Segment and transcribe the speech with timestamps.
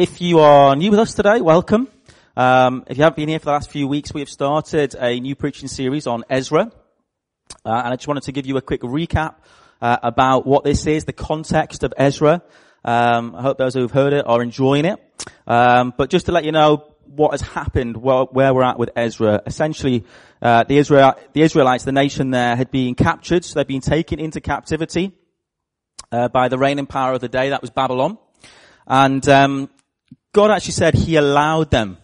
[0.00, 1.86] if you are new with us today, welcome.
[2.34, 5.20] Um, if you haven't been here for the last few weeks, we have started a
[5.20, 6.72] new preaching series on Ezra.
[7.66, 9.34] Uh, and I just wanted to give you a quick recap
[9.82, 12.40] uh, about what this is, the context of Ezra.
[12.82, 14.98] Um, I hope those who've heard it are enjoying it.
[15.46, 18.88] Um, but just to let you know what has happened, where, where we're at with
[18.96, 19.42] Ezra.
[19.44, 20.06] Essentially,
[20.40, 23.44] uh, the, Israel, the Israelites, the nation there, had been captured.
[23.44, 25.12] So they'd been taken into captivity
[26.10, 27.50] uh, by the reigning power of the day.
[27.50, 28.16] That was Babylon.
[28.86, 29.68] And um,
[30.32, 31.98] God actually said He allowed them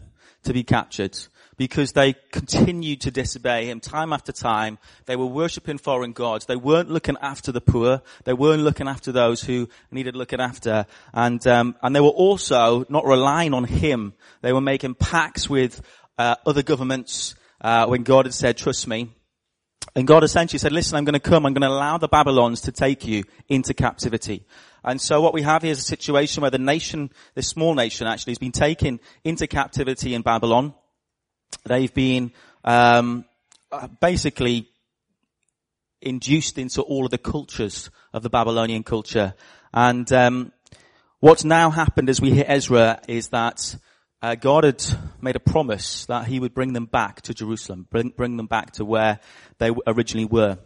[0.44, 1.16] to be captured
[1.56, 4.78] because they continued to disobey him time after time.
[5.06, 6.46] They were worshipping foreign gods.
[6.46, 8.02] They weren't looking after the poor.
[8.24, 10.86] They weren't looking after those who needed looking after.
[11.14, 14.14] And, um, and they were also not relying on him.
[14.42, 15.80] They were making pacts with
[16.18, 19.10] uh, other governments uh, when God had said, trust me.
[19.94, 21.46] And God essentially said, listen, I'm going to come.
[21.46, 24.44] I'm going to allow the Babylons to take you into captivity.
[24.86, 28.06] And so what we have here is a situation where the nation, this small nation
[28.06, 30.74] actually, has been taken into captivity in Babylon.
[31.64, 32.32] They've been
[32.64, 33.24] um,
[34.00, 34.68] basically
[36.00, 39.34] induced into all of the cultures of the Babylonian culture.
[39.74, 40.52] And um,
[41.18, 43.76] what's now happened as we hit Ezra is that
[44.22, 44.84] uh, God had
[45.20, 48.72] made a promise that He would bring them back to Jerusalem, bring, bring them back
[48.74, 49.18] to where
[49.58, 50.58] they originally were.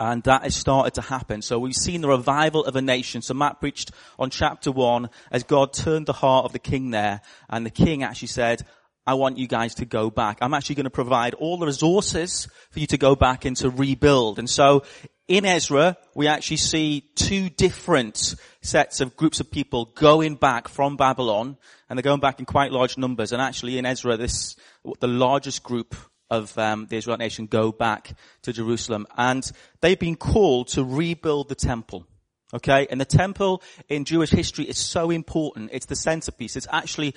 [0.00, 1.42] And that has started to happen.
[1.42, 3.20] So we've seen the revival of a nation.
[3.20, 7.20] So Matt preached on chapter one as God turned the heart of the king there.
[7.50, 8.62] And the king actually said,
[9.06, 10.38] I want you guys to go back.
[10.40, 13.68] I'm actually going to provide all the resources for you to go back and to
[13.68, 14.38] rebuild.
[14.38, 14.84] And so
[15.28, 20.96] in Ezra, we actually see two different sets of groups of people going back from
[20.96, 23.32] Babylon, and they're going back in quite large numbers.
[23.32, 24.56] And actually in Ezra, this,
[25.00, 25.94] the largest group
[26.30, 29.06] of um, the Israelite nation go back to Jerusalem.
[29.16, 29.50] And
[29.80, 32.06] they've been called to rebuild the temple.
[32.54, 32.86] Okay?
[32.90, 35.70] And the temple in Jewish history is so important.
[35.72, 36.56] It's the centerpiece.
[36.56, 37.14] It's actually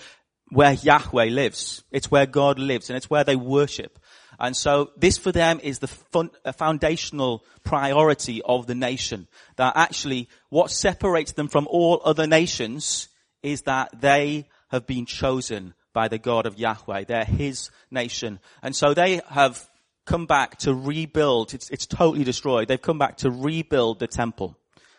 [0.49, 1.83] where Yahweh lives.
[1.91, 3.99] It's where God lives and it's where they worship.
[4.39, 9.27] And so this for them is the fun, foundational priority of the nation.
[9.57, 13.09] That actually what separates them from all other nations
[13.41, 17.05] is that they have been chosen by the God of Yahweh.
[17.05, 18.39] They're His nation.
[18.61, 19.69] And so they have
[20.05, 21.53] come back to rebuild.
[21.53, 22.67] It's, it's totally destroyed.
[22.67, 24.57] They've come back to rebuild the temple.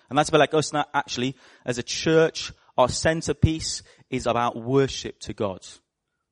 [0.08, 1.34] And that's a bit like us now, actually,
[1.64, 5.60] as a church, our centerpiece is about worship to God,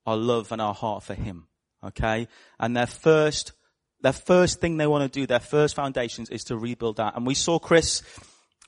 [0.06, 1.48] our love and our heart for Him.
[1.84, 2.28] Okay?
[2.58, 3.52] And their first,
[4.00, 7.16] their first thing they want to do, their first foundations is to rebuild that.
[7.16, 8.02] And we saw Chris,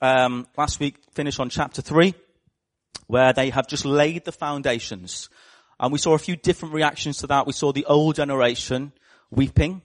[0.01, 2.13] um, last week finish on chapter three,
[3.07, 5.29] where they have just laid the foundations.
[5.79, 7.47] And we saw a few different reactions to that.
[7.47, 8.93] We saw the old generation
[9.29, 9.81] weeping,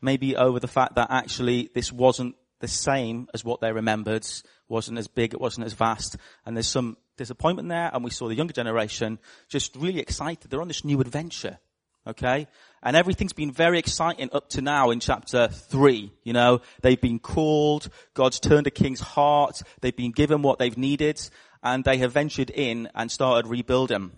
[0.00, 4.26] maybe over the fact that actually this wasn't the same as what they remembered,
[4.68, 8.28] wasn't as big, it wasn't as vast, and there's some disappointment there, and we saw
[8.28, 10.50] the younger generation just really excited.
[10.50, 11.58] They're on this new adventure.
[12.06, 12.46] Okay?
[12.82, 16.12] And everything's been very exciting up to now in chapter three.
[16.22, 20.78] You know, they've been called, God's turned a king's heart, they've been given what they've
[20.78, 21.20] needed,
[21.64, 24.12] and they have ventured in and started rebuilding.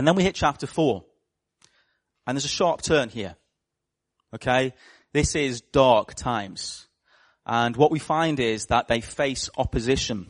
[0.00, 1.04] And then we hit chapter four.
[2.26, 3.36] And there's a sharp turn here.
[4.34, 4.72] Okay?
[5.12, 6.88] This is dark times.
[7.44, 10.28] And what we find is that they face opposition.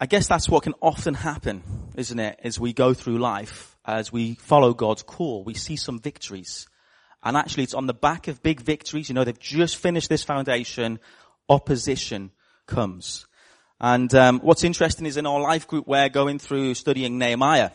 [0.00, 1.62] I guess that's what can often happen,
[1.96, 5.44] isn't it, as we go through life, as we follow God's call.
[5.44, 6.66] We see some victories.
[7.22, 10.24] And actually it's on the back of big victories, you know, they've just finished this
[10.24, 10.98] foundation,
[11.46, 12.30] opposition
[12.66, 13.26] comes.
[13.82, 17.68] And um, what's interesting is in our life group we're going through studying Nehemiah.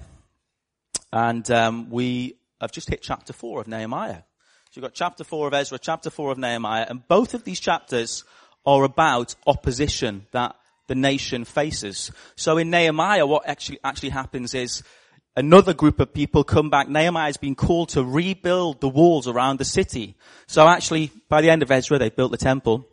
[1.13, 4.24] And um, we have just hit chapter four of Nehemiah.
[4.72, 7.59] So you've got chapter four of Ezra, chapter four of Nehemiah, and both of these
[7.59, 8.24] chapters
[8.66, 10.56] are about opposition that
[10.88, 12.12] the nation faces.
[12.35, 14.81] So in Nehemiah, what actually, actually happens is
[15.35, 16.90] another group of people come back.
[16.90, 20.16] Nehemiah has been called to rebuild the walls around the city.
[20.47, 22.88] So actually, by the end of Ezra, they built the temple.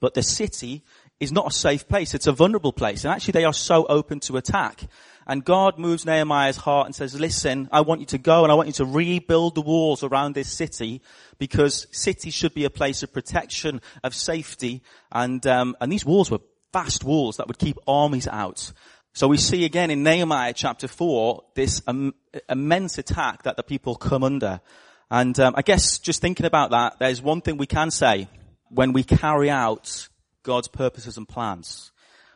[0.00, 0.82] But the city
[1.20, 2.14] is not a safe place.
[2.14, 3.04] It's a vulnerable place.
[3.04, 4.82] And actually, they are so open to attack.
[5.28, 8.54] And God moves Nehemiah's heart and says, listen, I want you to go and I
[8.54, 11.02] want you to rebuild the walls around this city
[11.36, 14.82] because city should be a place of protection, of safety.
[15.12, 16.40] And, um, and these walls were
[16.72, 18.72] vast walls that would keep armies out.
[19.12, 22.14] So we see again in Nehemiah chapter 4 this um,
[22.48, 24.62] immense attack that the people come under.
[25.10, 28.28] And um, I guess just thinking about that, there's one thing we can say
[28.70, 30.08] when we carry out
[30.42, 31.92] God's purposes and plans.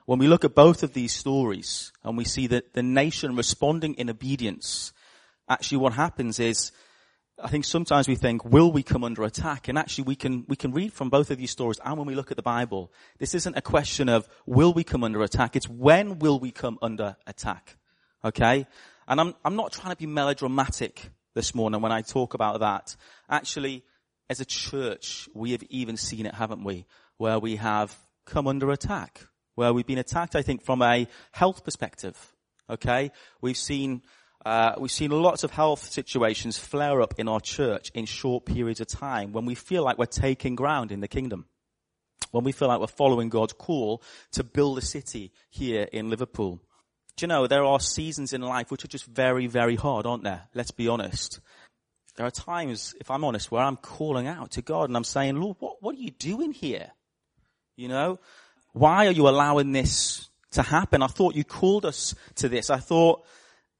[0.06, 3.94] When we look at both of these stories and we see that the nation responding
[3.94, 4.93] in obedience,
[5.49, 6.72] actually what happens is
[7.43, 9.66] I think sometimes we think, will we come under attack?
[9.66, 12.14] And actually we can, we can read from both of these stories and when we
[12.14, 15.56] look at the Bible, this isn't a question of will we come under attack?
[15.56, 17.76] It's when will we come under attack?
[18.25, 18.66] Okay?
[19.08, 22.94] And I'm, I'm not trying to be melodramatic this morning when I talk about that.
[23.28, 23.84] Actually,
[24.28, 26.87] as a church, we have even seen it, haven't we?
[27.16, 29.26] Where we have come under attack.
[29.54, 32.16] Where we've been attacked, I think, from a health perspective.
[32.70, 33.10] Okay?
[33.40, 34.02] We've seen,
[34.46, 38.81] uh, we've seen lots of health situations flare up in our church in short periods
[38.81, 41.46] of time when we feel like we're taking ground in the kingdom.
[42.31, 44.02] When we feel like we're following God's call
[44.32, 46.62] to build a city here in Liverpool.
[47.16, 50.25] Do you know, there are seasons in life which are just very, very hard, aren't
[50.25, 50.49] there?
[50.54, 51.40] Let's be honest.
[52.16, 55.37] There are times, if I'm honest, where I'm calling out to God and I'm saying,
[55.37, 56.90] Lord, what, what are you doing here?
[57.76, 58.19] You know,
[58.73, 61.03] why are you allowing this to happen?
[61.03, 62.71] I thought you called us to this.
[62.71, 63.25] I thought,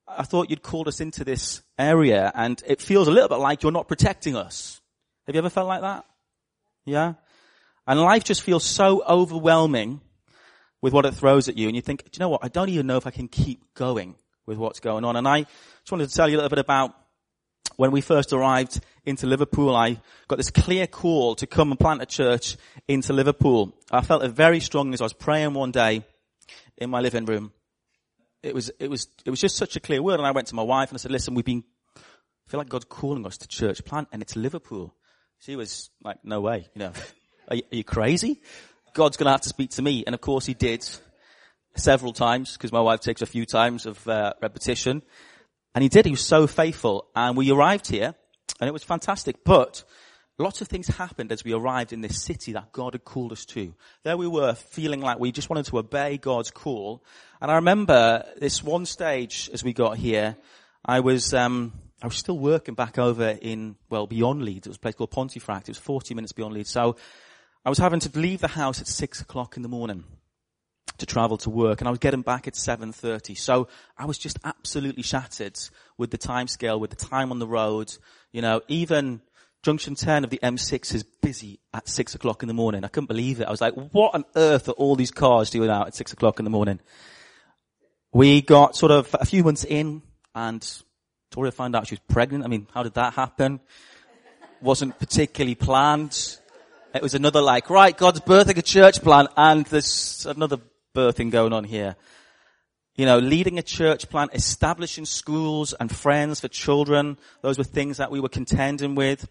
[0.07, 3.63] I thought you'd called us into this area and it feels a little bit like
[3.63, 4.81] you're not protecting us.
[5.27, 6.05] Have you ever felt like that?
[6.85, 7.15] Yeah?
[7.87, 10.01] And life just feels so overwhelming
[10.81, 12.45] with what it throws at you and you think, do you know what?
[12.45, 14.17] I don't even know if I can keep going
[14.47, 15.17] with what's going on.
[15.17, 16.95] And I just wanted to tell you a little bit about
[17.77, 22.03] when we first arrived into Liverpool, I got this clear call to come and plant
[22.03, 22.57] a church
[22.87, 23.75] into Liverpool.
[23.91, 26.05] I felt it very strongly as I was praying one day
[26.77, 27.53] in my living room.
[28.43, 30.19] It was, it was, it was just such a clear word.
[30.19, 31.65] And I went to my wife and I said, listen, we've been,
[31.97, 34.95] I feel like God's calling us to church plant and it's Liverpool.
[35.39, 36.93] She was like, no way, you know,
[37.49, 38.41] are you, are you crazy?
[38.95, 40.05] God's going to have to speak to me.
[40.07, 40.87] And of course he did
[41.77, 45.03] several times because my wife takes a few times of uh, repetition.
[45.75, 46.05] And he did.
[46.05, 47.09] He was so faithful.
[47.15, 48.15] And we arrived here
[48.61, 49.45] and it was fantastic.
[49.45, 49.85] But
[50.39, 53.45] lots of things happened as we arrived in this city that God had called us
[53.47, 53.75] to.
[54.03, 57.05] There we were feeling like we just wanted to obey God's call.
[57.41, 60.37] And I remember this one stage as we got here,
[60.85, 61.73] I was, um,
[62.03, 64.67] I was still working back over in, well, beyond Leeds.
[64.67, 65.69] It was a place called Pontefract.
[65.69, 66.71] It was 40 minutes beyond Leeds.
[66.71, 66.97] So
[67.65, 70.05] I was having to leave the house at six o'clock in the morning
[71.03, 73.37] to travel to work and I was getting back at 7.30.
[73.37, 73.69] So
[73.99, 75.59] I was just absolutely shattered
[75.99, 77.93] with the time scale, with the time on the road.
[78.31, 79.21] You know, even
[79.63, 82.85] junction 10 of the M6 is busy at 6 o'clock in the morning.
[82.85, 83.49] I couldn't believe it.
[83.49, 86.39] I was like, what on earth are all these cars doing out at 6 o'clock
[86.39, 86.79] in the morning?
[88.13, 90.03] We got sort of a few months in
[90.37, 90.67] and
[91.33, 92.45] Toria found out she was pregnant.
[92.45, 93.61] I mean, how did that happen?
[94.61, 96.39] Wasn't particularly planned.
[96.95, 100.59] It was another like, right, God's birthing a church plan and there's another
[100.95, 101.97] birthing going on here.
[102.95, 107.17] You know, leading a church plant, establishing schools and friends for children.
[107.41, 109.29] Those were things that we were contending with.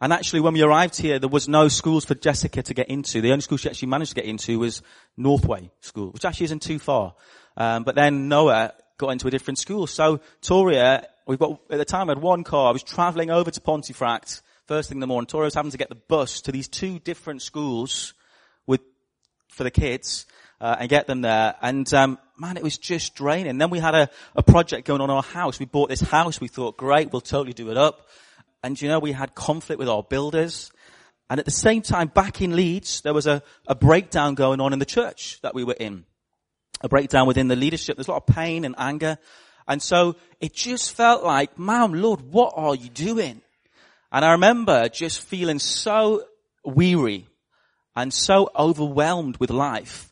[0.00, 3.20] And actually when we arrived here, there was no schools for Jessica to get into.
[3.20, 4.82] The only school she actually managed to get into was
[5.16, 7.14] Northway School, which actually isn't too far.
[7.56, 9.86] Um, but then Noah got into a different school.
[9.86, 12.68] So Toria, we've got, at the time I had one car.
[12.68, 15.26] I was traveling over to Pontefract first thing in the morning.
[15.26, 18.14] Toria was having to get the bus to these two different schools
[18.66, 18.80] with,
[19.48, 20.24] for the kids
[20.62, 21.56] uh, and get them there.
[21.60, 23.58] And um, man, it was just draining.
[23.58, 25.58] Then we had a, a project going on our house.
[25.58, 26.40] We bought this house.
[26.40, 28.06] We thought, great, we'll totally do it up.
[28.62, 30.70] And you know, we had conflict with our builders.
[31.28, 34.72] And at the same time, back in Leeds, there was a, a breakdown going on
[34.72, 36.04] in the church that we were in.
[36.80, 37.96] A breakdown within the leadership.
[37.96, 39.18] There's a lot of pain and anger.
[39.66, 43.40] And so it just felt like, man, Lord, what are you doing?
[44.12, 46.24] And I remember just feeling so
[46.64, 47.26] weary
[47.96, 50.11] and so overwhelmed with life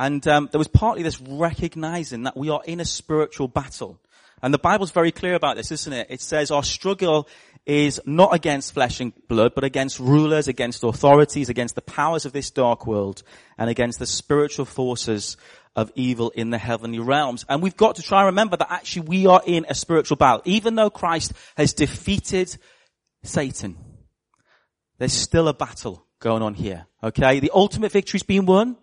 [0.00, 4.00] and um, there was partly this recognizing that we are in a spiritual battle.
[4.42, 6.06] And the Bible's very clear about this, isn't it?
[6.08, 7.28] It says our struggle
[7.66, 12.32] is not against flesh and blood, but against rulers, against authorities, against the powers of
[12.32, 13.22] this dark world,
[13.58, 15.36] and against the spiritual forces
[15.76, 17.44] of evil in the heavenly realms.
[17.46, 20.40] And we've got to try and remember that actually we are in a spiritual battle.
[20.46, 22.56] Even though Christ has defeated
[23.22, 23.76] Satan,
[24.96, 26.86] there's still a battle going on here.
[27.02, 27.40] Okay?
[27.40, 28.78] The ultimate victory's been won.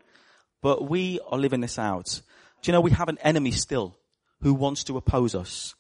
[0.62, 2.22] But we are living this out.
[2.62, 3.98] Do you know we have an enemy still
[4.42, 5.76] who wants to oppose us?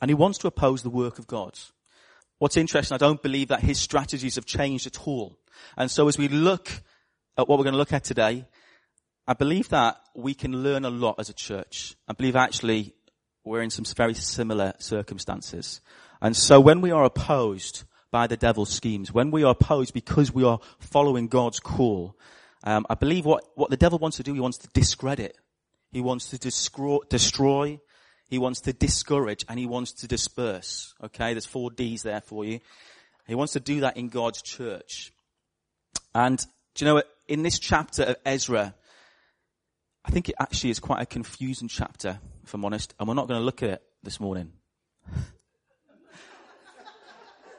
[0.00, 1.58] And he wants to oppose the work of God.
[2.38, 5.38] What's interesting, I don't believe that his strategies have changed at all.
[5.76, 6.70] And so as we look
[7.36, 8.46] at what we're going to look at today,
[9.26, 11.96] I believe that we can learn a lot as a church.
[12.06, 12.94] I believe actually
[13.44, 15.80] we're in some very similar circumstances.
[16.22, 20.32] And so when we are opposed by the devil's schemes, when we are opposed because
[20.32, 22.16] we are following God's call,
[22.64, 25.36] um, I believe what, what the devil wants to do, he wants to discredit.
[25.92, 27.80] He wants to destroy.
[28.28, 30.94] He wants to discourage and he wants to disperse.
[31.02, 32.60] Okay, there's four D's there for you.
[33.26, 35.12] He wants to do that in God's church.
[36.14, 36.38] And
[36.74, 37.08] do you know what?
[37.26, 38.74] In this chapter of Ezra,
[40.04, 43.28] I think it actually is quite a confusing chapter, if I'm honest, and we're not
[43.28, 44.52] going to look at it this morning.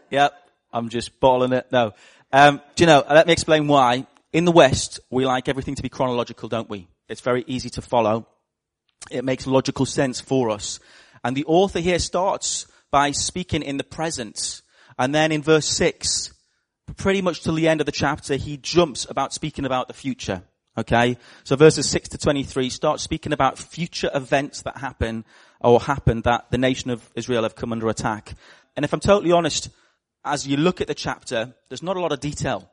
[0.09, 0.33] yep,
[0.73, 1.67] I'm just bottling it.
[1.71, 1.93] No.
[2.31, 5.83] Um, do you know, let me explain why in the West, we like everything to
[5.83, 6.87] be chronological, don't we?
[7.07, 8.27] It's very easy to follow.
[9.09, 10.79] it makes logical sense for us.
[11.23, 14.61] And the author here starts by speaking in the present.
[14.97, 16.33] And then in verse 6,
[16.97, 20.43] pretty much till the end of the chapter, he jumps about speaking about the future.
[20.77, 21.17] Okay?
[21.43, 25.25] So verses 6 to 23 start speaking about future events that happen
[25.61, 28.33] or happened that the nation of Israel have come under attack.
[28.75, 29.69] And if I'm totally honest,
[30.23, 32.69] as you look at the chapter, there's not a lot of detail.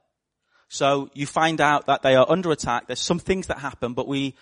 [0.69, 2.87] So you find out that they are under attack.
[2.87, 4.35] There's some things that happen, but we,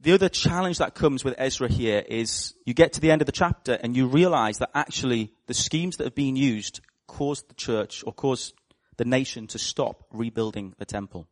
[0.00, 3.26] the other challenge that comes with Ezra here is you get to the end of
[3.26, 7.54] the chapter and you realize that actually the schemes that have been used caused the
[7.54, 8.54] church or caused
[8.96, 11.26] the nation to stop rebuilding the temple.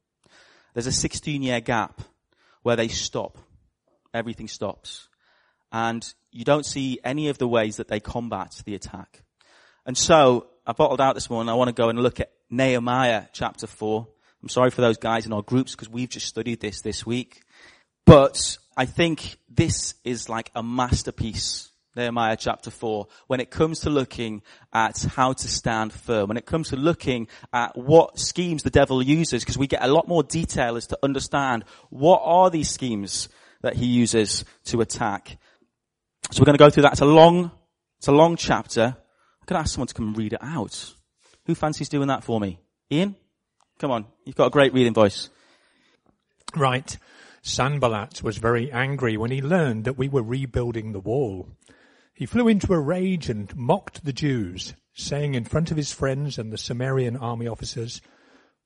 [0.75, 2.03] There's a 16 year gap
[2.63, 3.39] where they stop.
[4.13, 5.09] Everything stops.
[5.73, 9.23] And you don't see any of the ways that they combat the attack.
[9.87, 11.51] And so I bottled out this morning.
[11.51, 14.07] I want to go and look at Nehemiah chapter 4.
[14.43, 17.43] I'm sorry for those guys in our groups because we've just studied this this week.
[18.07, 23.91] But I think this is like a masterpiece Nehemiah chapter 4, when it comes to
[23.91, 24.43] looking
[24.73, 29.03] at how to stand firm, when it comes to looking at what schemes the devil
[29.03, 33.29] uses, because we get a lot more detail as to understand what are these schemes
[33.63, 35.39] that he uses to attack.
[36.33, 36.93] So we're going to go through that.
[36.93, 37.53] It's a long,
[37.99, 38.97] it's a long chapter.
[39.47, 40.95] Going to ask someone to come read it out.
[41.47, 42.59] Who fancies doing that for me?
[42.91, 43.17] Ian?
[43.79, 44.07] Come on.
[44.25, 45.29] You've got a great reading voice.
[46.57, 46.97] Right.
[47.43, 51.49] Sanballat was very angry when he learned that we were rebuilding the wall.
[52.15, 56.39] He flew into a rage and mocked the Jews, saying in front of his friends
[56.39, 58.01] and the Samarian army officers,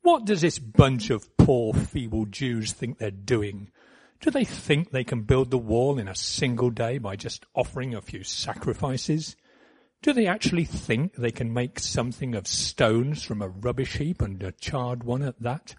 [0.03, 3.71] What does this bunch of poor feeble Jews think they're doing?
[4.21, 7.95] Do they think they can build the wall in a single day by just offering
[7.95, 9.35] a few sacrifices?
[10.01, 14.41] Do they actually think they can make something of stones from a rubbish heap and
[14.43, 15.75] a charred one at that?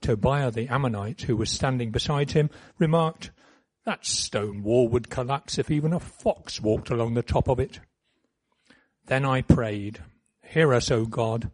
[0.00, 3.32] Tobiah the Ammonite, who was standing beside him, remarked,
[3.84, 7.80] that stone wall would collapse if even a fox walked along the top of it.
[9.06, 10.00] Then I prayed,
[10.42, 11.50] Hear us, O God,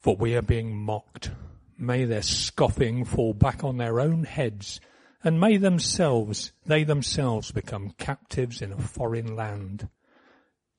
[0.00, 1.30] for we are being mocked.
[1.78, 4.80] May their scoffing fall back on their own heads,
[5.22, 9.88] and may themselves, they themselves become captives in a foreign land.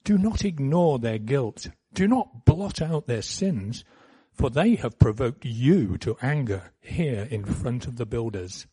[0.04, 1.70] Do not ignore their guilt.
[1.94, 3.84] Do not blot out their sins,
[4.32, 8.66] for they have provoked you to anger here in front of the builders.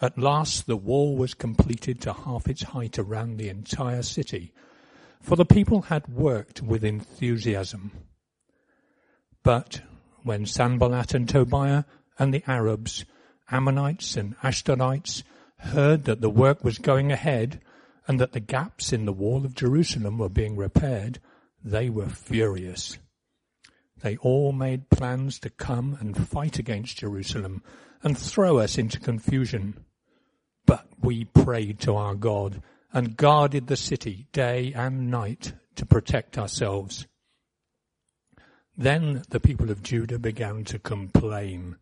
[0.00, 4.52] At last the wall was completed to half its height around the entire city,
[5.20, 7.92] for the people had worked with enthusiasm.
[9.42, 9.82] But
[10.22, 11.84] when Sanballat and Tobiah
[12.18, 13.04] and the Arabs,
[13.50, 15.22] Ammonites and Ashdodites
[15.58, 17.60] heard that the work was going ahead
[18.10, 21.20] and that the gaps in the wall of Jerusalem were being repaired,
[21.62, 22.98] they were furious.
[24.02, 27.62] They all made plans to come and fight against Jerusalem
[28.02, 29.84] and throw us into confusion.
[30.66, 36.36] But we prayed to our God and guarded the city day and night to protect
[36.36, 37.06] ourselves.
[38.76, 41.76] Then the people of Judah began to complain.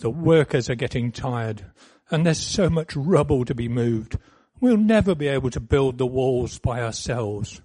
[0.00, 1.66] The workers are getting tired
[2.10, 4.18] and there's so much rubble to be moved.
[4.62, 7.60] We'll never be able to build the walls by ourselves.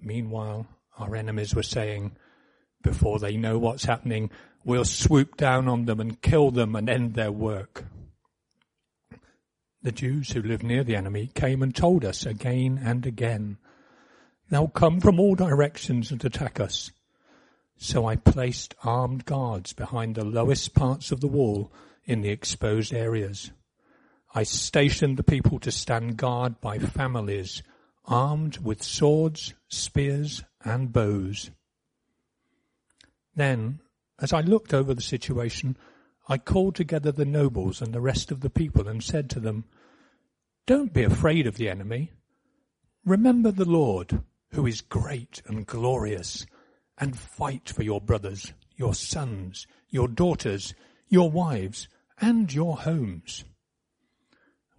[0.00, 0.66] Meanwhile,
[0.98, 2.16] our enemies were saying,
[2.82, 4.30] before they know what's happening,
[4.64, 7.84] we'll swoop down on them and kill them and end their work.
[9.82, 13.58] The Jews who lived near the enemy came and told us again and again,
[14.48, 16.92] they'll come from all directions and attack us.
[17.76, 21.70] So I placed armed guards behind the lowest parts of the wall
[22.06, 23.50] in the exposed areas.
[24.36, 27.62] I stationed the people to stand guard by families,
[28.04, 31.52] armed with swords, spears, and bows.
[33.36, 33.78] Then,
[34.20, 35.76] as I looked over the situation,
[36.28, 39.66] I called together the nobles and the rest of the people and said to them,
[40.66, 42.10] Don't be afraid of the enemy.
[43.04, 46.44] Remember the Lord, who is great and glorious,
[46.98, 50.74] and fight for your brothers, your sons, your daughters,
[51.08, 51.86] your wives,
[52.20, 53.44] and your homes.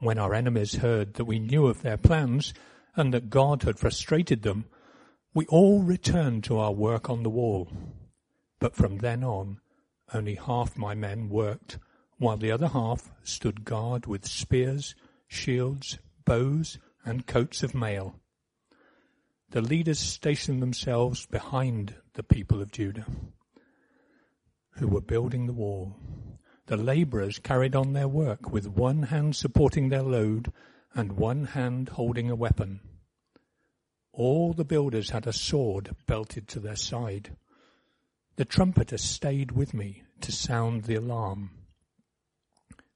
[0.05, 2.53] When our enemies heard that we knew of their plans
[2.95, 4.65] and that God had frustrated them,
[5.33, 7.71] we all returned to our work on the wall.
[8.59, 9.61] But from then on,
[10.13, 11.79] only half my men worked,
[12.19, 14.93] while the other half stood guard with spears,
[15.27, 18.19] shields, bows, and coats of mail.
[19.49, 23.07] The leaders stationed themselves behind the people of Judah,
[24.73, 25.95] who were building the wall.
[26.67, 30.51] The laborers carried on their work with one hand supporting their load
[30.93, 32.79] and one hand holding a weapon.
[34.11, 37.35] All the builders had a sword belted to their side.
[38.37, 41.51] The trumpeter stayed with me to sound the alarm.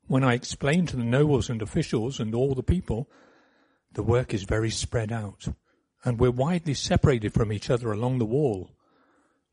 [0.08, 3.10] When I explain to the nobles and officials and all the people,
[3.92, 5.48] the work is very spread out
[6.04, 8.72] and we're widely separated from each other along the wall.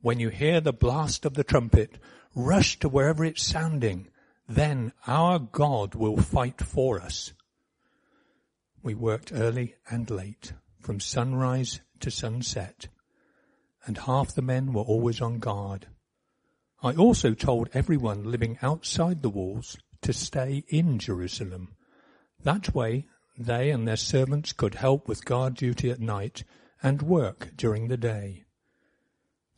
[0.07, 1.99] When you hear the blast of the trumpet,
[2.33, 4.07] rush to wherever it's sounding.
[4.49, 7.33] Then our God will fight for us.
[8.85, 12.87] We worked early and late, from sunrise to sunset,
[13.85, 15.89] and half the men were always on guard.
[16.85, 21.75] I also told everyone living outside the walls to stay in Jerusalem.
[22.45, 26.45] That way they and their servants could help with guard duty at night
[26.81, 28.46] and work during the day.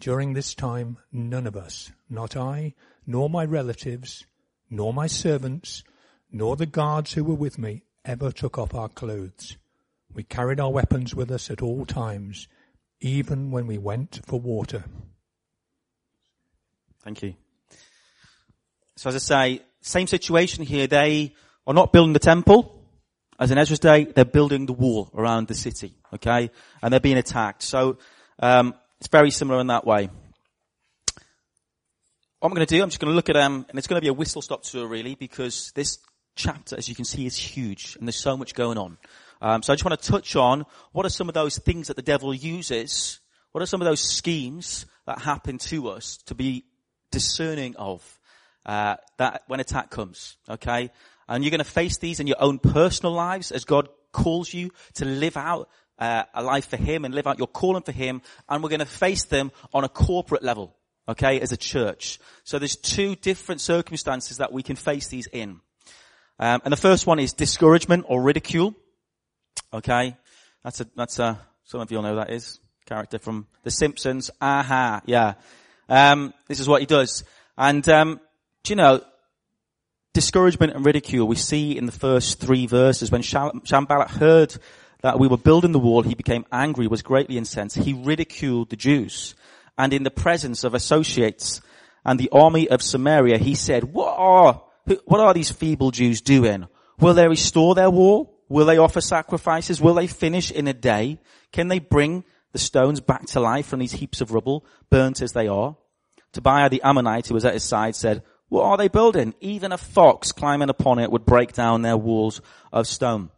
[0.01, 2.75] During this time, none of us, not I,
[3.07, 4.27] nor my relatives,
[4.71, 5.83] nor my servants,
[6.31, 9.57] nor the guards who were with me, ever took off our clothes.
[10.15, 12.49] We carried our weapons with us at all times,
[13.01, 14.85] even when we went for water.
[17.03, 17.35] Thank you.
[18.97, 20.87] So as I say, same situation here.
[20.87, 21.35] They
[21.67, 22.75] are not building the temple.
[23.39, 25.95] As in Ezra's day, they're building the wall around the city.
[26.13, 26.51] Okay?
[26.83, 27.63] And they're being attacked.
[27.63, 27.99] So,
[28.41, 30.11] um, it's very similar in that way.
[32.41, 34.01] What I'm going to do, I'm just going to look at, um, and it's going
[34.01, 35.99] to be a whistle stop tour really, because this
[36.37, 38.99] chapter, as you can see, is huge, and there's so much going on.
[39.41, 41.97] Um, so I just want to touch on what are some of those things that
[41.97, 43.21] the devil uses,
[43.53, 46.65] what are some of those schemes that happen to us to be
[47.11, 48.21] discerning of
[48.67, 50.37] uh, that when attack comes.
[50.49, 50.91] Okay,
[51.29, 54.71] and you're going to face these in your own personal lives as God calls you
[54.95, 58.23] to live out uh, a life for Him and live out your calling for Him,
[58.49, 60.75] and we're going to face them on a corporate level.
[61.09, 62.19] Okay, as a church.
[62.45, 65.61] So there's two different circumstances that we can face these in.
[66.39, 68.75] Um, and the first one is discouragement or ridicule.
[69.73, 70.17] Okay,
[70.63, 74.31] that's a that's a some of you all know that is character from The Simpsons.
[74.41, 75.35] Aha, yeah.
[75.89, 77.25] Um, this is what he does,
[77.57, 78.21] and um,
[78.63, 79.03] do you know
[80.15, 84.57] discouragement and ridicule we see in the first three verses when Sanballat heard
[85.03, 87.77] that we were building the wall, he became angry, was greatly incensed.
[87.77, 89.35] He ridiculed the Jews,
[89.77, 91.61] and in the presence of associates
[92.05, 94.63] and the army of Samaria, he said, "What are
[95.05, 96.67] what are these feeble Jews doing?
[96.99, 98.39] Will they restore their wall?
[98.49, 99.81] Will they offer sacrifices?
[99.81, 101.21] Will they finish in a day?
[101.53, 105.33] Can they bring the stones back to life from these heaps of rubble, burnt as
[105.33, 105.77] they are?
[106.33, 109.35] Tobiah the Ammonite, who was at his side, said, what are they building?
[109.41, 112.41] Even a fox climbing upon it would break down their walls
[112.73, 113.31] of stone.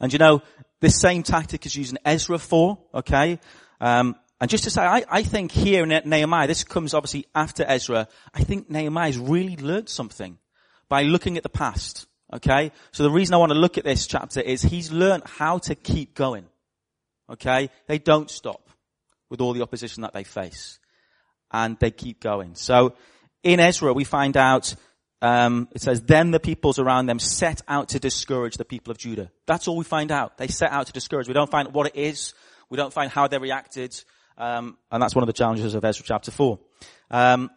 [0.00, 0.42] And you know,
[0.80, 3.38] this same tactic is used in Ezra 4, okay?
[3.80, 7.64] Um, and just to say, I, I think here in Nehemiah, this comes obviously after
[7.66, 10.38] Ezra, I think Nehemiah has really learned something
[10.88, 12.06] by looking at the past.
[12.32, 12.72] Okay?
[12.92, 15.74] So the reason I want to look at this chapter is he's learned how to
[15.74, 16.44] keep going.
[17.30, 17.70] Okay?
[17.86, 18.68] They don't stop
[19.30, 20.78] with all the opposition that they face.
[21.50, 22.56] And they keep going.
[22.56, 22.94] So,
[23.44, 24.74] in Ezra we find out,
[25.22, 28.98] um, it says, then the peoples around them set out to discourage the people of
[28.98, 29.30] Judah.
[29.46, 30.38] That's all we find out.
[30.38, 31.28] They set out to discourage.
[31.28, 32.34] We don't find what it is.
[32.68, 33.98] We don't find how they reacted.
[34.36, 36.58] Um, and that's one of the challenges of Ezra chapter 4.
[37.10, 37.50] Um,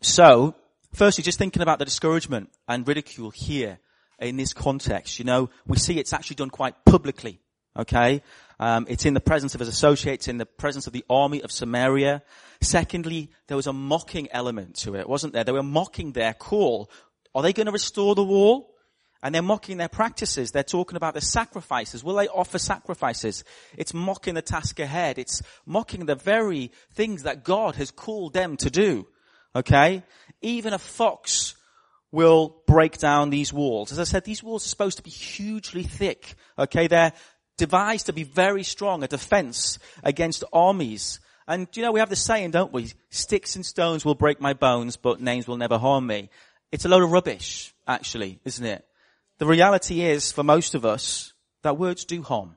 [0.00, 0.54] so,
[0.96, 3.78] Firstly, just thinking about the discouragement and ridicule here
[4.18, 7.38] in this context, you know, we see it's actually done quite publicly.
[7.78, 8.22] Okay?
[8.58, 11.52] Um, it's in the presence of his associates, in the presence of the army of
[11.52, 12.22] Samaria.
[12.60, 15.44] Secondly, there was a mocking element to it, wasn't there?
[15.44, 16.90] They were mocking their call.
[17.34, 18.72] Are they going to restore the wall?
[19.22, 20.52] And they're mocking their practices.
[20.52, 22.04] They're talking about the sacrifices.
[22.04, 23.44] Will they offer sacrifices?
[23.76, 25.18] It's mocking the task ahead.
[25.18, 29.06] It's mocking the very things that God has called them to do.
[29.54, 30.02] Okay?
[30.42, 31.54] Even a fox
[32.12, 33.90] will break down these walls.
[33.90, 36.34] As I said, these walls are supposed to be hugely thick.
[36.58, 36.86] Okay?
[36.86, 37.12] They're
[37.56, 41.20] devised to be very strong, a defense against armies.
[41.48, 42.92] And you know, we have the saying, don't we?
[43.10, 46.30] Sticks and stones will break my bones, but names will never harm me.
[46.72, 48.84] It's a load of rubbish, actually, isn't it?
[49.38, 52.56] The reality is, for most of us, that words do harm.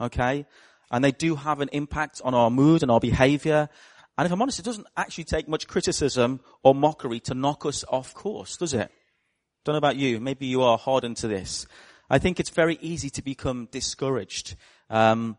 [0.00, 0.46] Okay?
[0.90, 3.68] And they do have an impact on our mood and our behavior.
[4.16, 7.84] And if I'm honest, it doesn't actually take much criticism or mockery to knock us
[7.88, 8.90] off course, does it?
[9.64, 10.20] Don't know about you.
[10.20, 11.66] Maybe you are hardened to this.
[12.10, 14.56] I think it's very easy to become discouraged.
[14.88, 15.36] Um,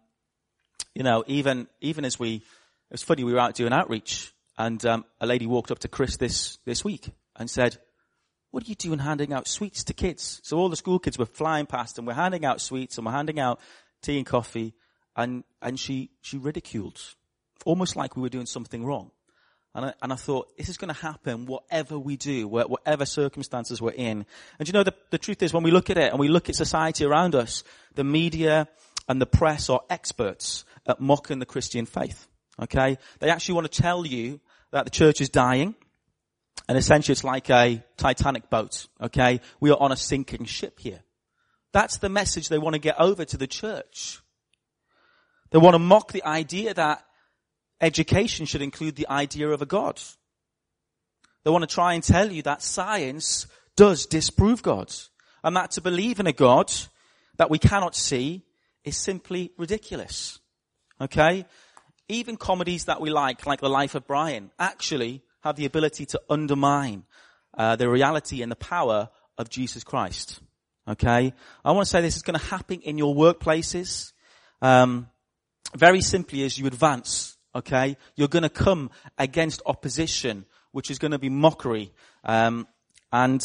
[0.94, 2.44] you know, even even as we, it
[2.92, 3.24] was funny.
[3.24, 6.84] We were out doing outreach, and um, a lady walked up to Chris this this
[6.84, 7.78] week and said,
[8.52, 11.26] "What are you doing handing out sweets to kids?" So all the school kids were
[11.26, 13.60] flying past, and we're handing out sweets, and we're handing out
[14.02, 14.74] tea and coffee,
[15.16, 17.00] and and she she ridiculed
[17.66, 19.12] almost like we were doing something wrong.
[19.76, 23.82] And I, and I thought, this is going to happen whatever we do, whatever circumstances
[23.82, 24.26] we're in.
[24.58, 26.50] And you know, the, the truth is when we look at it and we look
[26.50, 28.68] at society around us, the media
[29.08, 32.28] and the press are experts at mocking the Christian faith.
[32.60, 32.98] Okay?
[33.20, 34.40] They actually want to tell you
[34.72, 35.76] that the church is dying.
[36.68, 39.42] And essentially it's like a Titanic boat, okay?
[39.60, 41.00] We are on a sinking ship here.
[41.72, 44.20] That's the message they want to get over to the church.
[45.52, 47.04] They want to mock the idea that
[47.82, 50.02] education should include the idea of a God.
[51.44, 54.94] They want to try and tell you that science does disprove God.
[55.44, 56.72] And that to believe in a God
[57.38, 58.44] that we cannot see
[58.84, 60.40] is simply ridiculous.
[61.00, 61.46] Okay?
[62.10, 66.22] Even comedies that we like, like The Life of Brian, actually have the ability to
[66.30, 67.04] undermine
[67.58, 70.42] uh, the reality and the power of Jesus Christ.
[70.88, 71.34] Okay?
[71.64, 74.12] I want to say this is going to happen in your workplaces.
[74.62, 75.08] Um,
[75.74, 81.12] very simply as you advance, okay, you're going to come against opposition, which is going
[81.12, 81.92] to be mockery.
[82.24, 82.68] Um,
[83.12, 83.42] and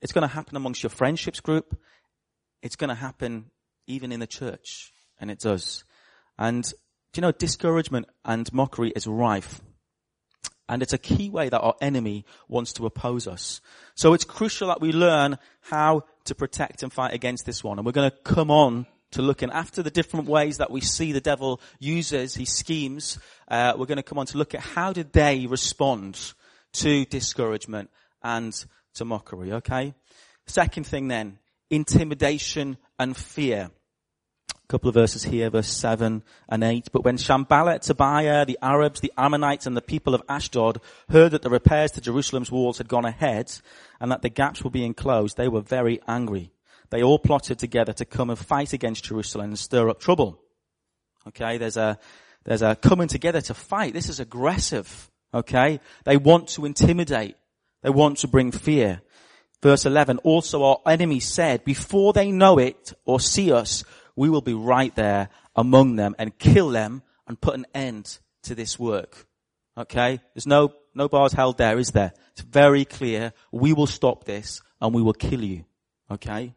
[0.00, 1.78] it's going to happen amongst your friendships group.
[2.62, 3.46] It's going to happen
[3.86, 4.92] even in the church.
[5.20, 5.84] And it does.
[6.38, 6.64] And
[7.12, 9.60] do you know, discouragement and mockery is rife.
[10.68, 13.60] And it's a key way that our enemy wants to oppose us.
[13.96, 17.78] So it's crucial that we learn how to protect and fight against this one.
[17.78, 20.82] And we're going to come on to look, looking after the different ways that we
[20.82, 23.18] see the devil uses his schemes.
[23.48, 26.34] Uh, we're going to come on to look at how did they respond
[26.72, 27.88] to discouragement
[28.22, 29.52] and to mockery.
[29.52, 29.94] Okay.
[30.46, 31.38] Second thing then,
[31.70, 33.70] intimidation and fear.
[34.50, 36.90] A couple of verses here, verse 7 and 8.
[36.92, 41.40] But when Sanballat, Tobiah, the Arabs, the Ammonites, and the people of Ashdod heard that
[41.40, 43.50] the repairs to Jerusalem's walls had gone ahead
[44.00, 46.52] and that the gaps were being closed, they were very angry
[46.90, 50.40] they all plotted together to come and fight against Jerusalem and stir up trouble.
[51.28, 51.98] Okay, there's a,
[52.44, 53.94] there's a coming together to fight.
[53.94, 55.10] This is aggressive.
[55.32, 57.36] Okay, they want to intimidate.
[57.82, 59.02] They want to bring fear.
[59.62, 63.84] Verse 11, also our enemies said, before they know it or see us,
[64.16, 68.54] we will be right there among them and kill them and put an end to
[68.54, 69.26] this work.
[69.76, 70.20] Okay?
[70.34, 72.12] There's no, no bars held there, is there?
[72.32, 73.34] It's very clear.
[73.52, 75.64] We will stop this and we will kill you.
[76.10, 76.54] Okay?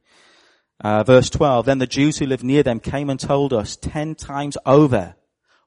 [0.84, 4.16] Uh, verse 12, then the Jews who lived near them came and told us ten
[4.16, 5.16] times over,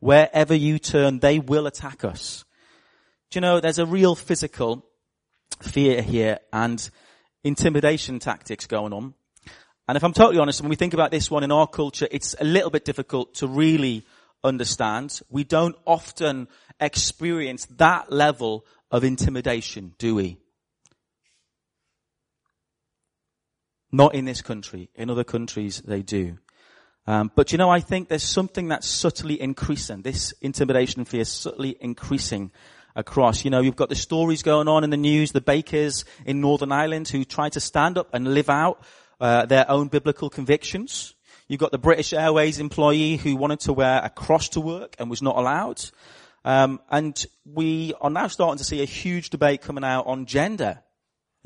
[0.00, 2.44] wherever you turn, they will attack us.
[3.30, 4.84] Do you know, there's a real physical
[5.62, 6.88] fear here and
[7.44, 9.14] intimidation tactics going on.
[9.88, 12.34] And if I'm totally honest, when we think about this one in our culture, it's
[12.40, 14.04] a little bit difficult to really
[14.42, 15.20] understand.
[15.30, 16.48] We don't often
[16.80, 20.38] experience that level of intimidation, do we?
[23.92, 24.90] Not in this country.
[24.94, 26.38] In other countries, they do.
[27.06, 30.02] Um, but you know, I think there's something that's subtly increasing.
[30.02, 32.50] This intimidation fear is subtly increasing
[32.96, 33.44] across.
[33.44, 36.72] You know, you've got the stories going on in the news, the bakers in Northern
[36.72, 38.82] Ireland who try to stand up and live out
[39.20, 41.14] uh, their own biblical convictions.
[41.46, 45.08] You've got the British Airways employee who wanted to wear a cross to work and
[45.08, 45.80] was not allowed.
[46.44, 50.82] Um, and we are now starting to see a huge debate coming out on gender.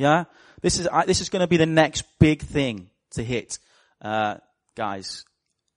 [0.01, 0.25] Yeah,
[0.63, 3.59] this is, this is going to be the next big thing to hit,
[4.01, 4.37] uh,
[4.75, 5.27] guys.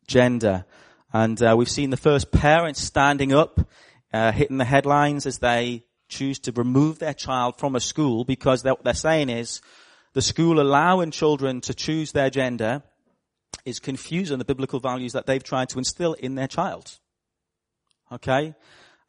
[0.07, 0.63] Gender.
[1.11, 3.59] And, uh, we've seen the first parents standing up,
[4.13, 8.63] uh, hitting the headlines as they choose to remove their child from a school because
[8.63, 9.59] what they're saying is
[10.13, 12.81] the school allowing children to choose their gender
[13.65, 16.97] is confusing the biblical values that they've tried to instill in their child.
[18.09, 18.55] Okay?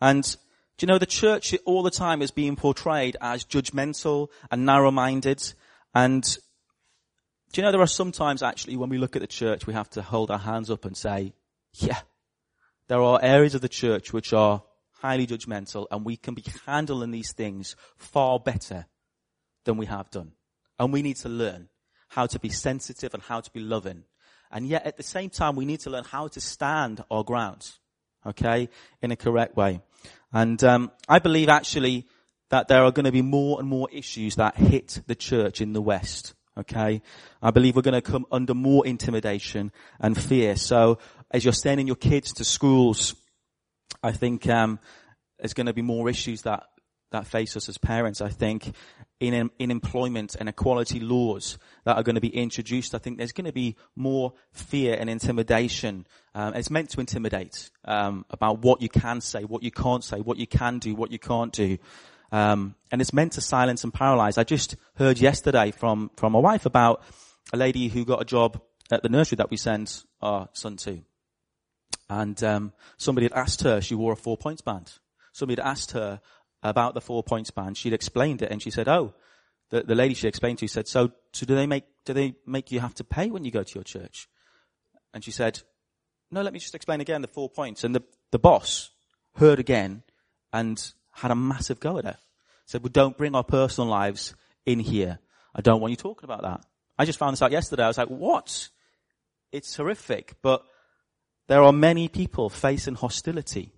[0.01, 0.37] And
[0.85, 5.55] you know the church all the time is being portrayed as judgmental and narrow-minded
[5.95, 6.37] and
[7.55, 9.89] do you know there are sometimes actually when we look at the church we have
[9.89, 11.33] to hold our hands up and say,
[11.73, 12.01] yeah,
[12.89, 17.13] there are areas of the church which are highly judgmental and we can be handling
[17.13, 18.85] these things far better
[19.65, 20.33] than we have done.
[20.79, 21.71] And we need to learn
[22.09, 24.05] how to be sensitive and how to be loving.
[24.51, 27.71] And yet at the same time we need to learn how to stand our ground.
[28.27, 28.69] Okay?
[29.01, 29.81] In a correct way.
[30.33, 32.07] And um, I believe actually
[32.51, 35.73] that there are going to be more and more issues that hit the church in
[35.73, 36.35] the West.
[36.59, 37.03] Okay?
[37.43, 40.57] I believe we're going to come under more intimidation and fear.
[40.57, 40.99] So
[41.31, 43.15] as you're sending your kids to schools,
[44.03, 44.79] I think um,
[45.39, 46.65] there's going to be more issues that
[47.11, 48.21] that face us as parents.
[48.21, 48.75] I think
[49.21, 52.95] in in employment and equality laws that are going to be introduced.
[52.95, 56.07] I think there's going to be more fear and intimidation.
[56.35, 60.21] Um, it's meant to intimidate um, about what you can say, what you can't say,
[60.21, 61.79] what you can do, what you can't do.
[62.33, 64.39] Um, and it's meant to silence and paralyze.
[64.39, 67.03] I just heard yesterday from from my wife about
[67.53, 71.01] a lady who got a job at the nursery that we send our son to,
[72.11, 73.81] and um, somebody had asked her.
[73.81, 74.93] She wore a four points band.
[75.33, 76.21] Somebody had asked her
[76.65, 77.77] about the four points band.
[77.77, 79.15] She'd explained it, and she said, "Oh."
[79.71, 82.71] The, the lady she explained to said, "So, so do they make do they make
[82.71, 84.29] you have to pay when you go to your church?"
[85.15, 85.63] And she said,
[86.31, 88.91] "No, let me just explain again the four points." And the the boss
[89.37, 90.03] heard again
[90.53, 92.19] and had a massive go at her.
[92.67, 95.19] Said, well, don't bring our personal lives in here.
[95.55, 96.65] I don't want you talking about that.
[96.99, 97.85] I just found this out yesterday.
[97.85, 98.69] I was like, what?
[99.53, 100.65] It's horrific, but
[101.47, 103.73] there are many people facing hostility,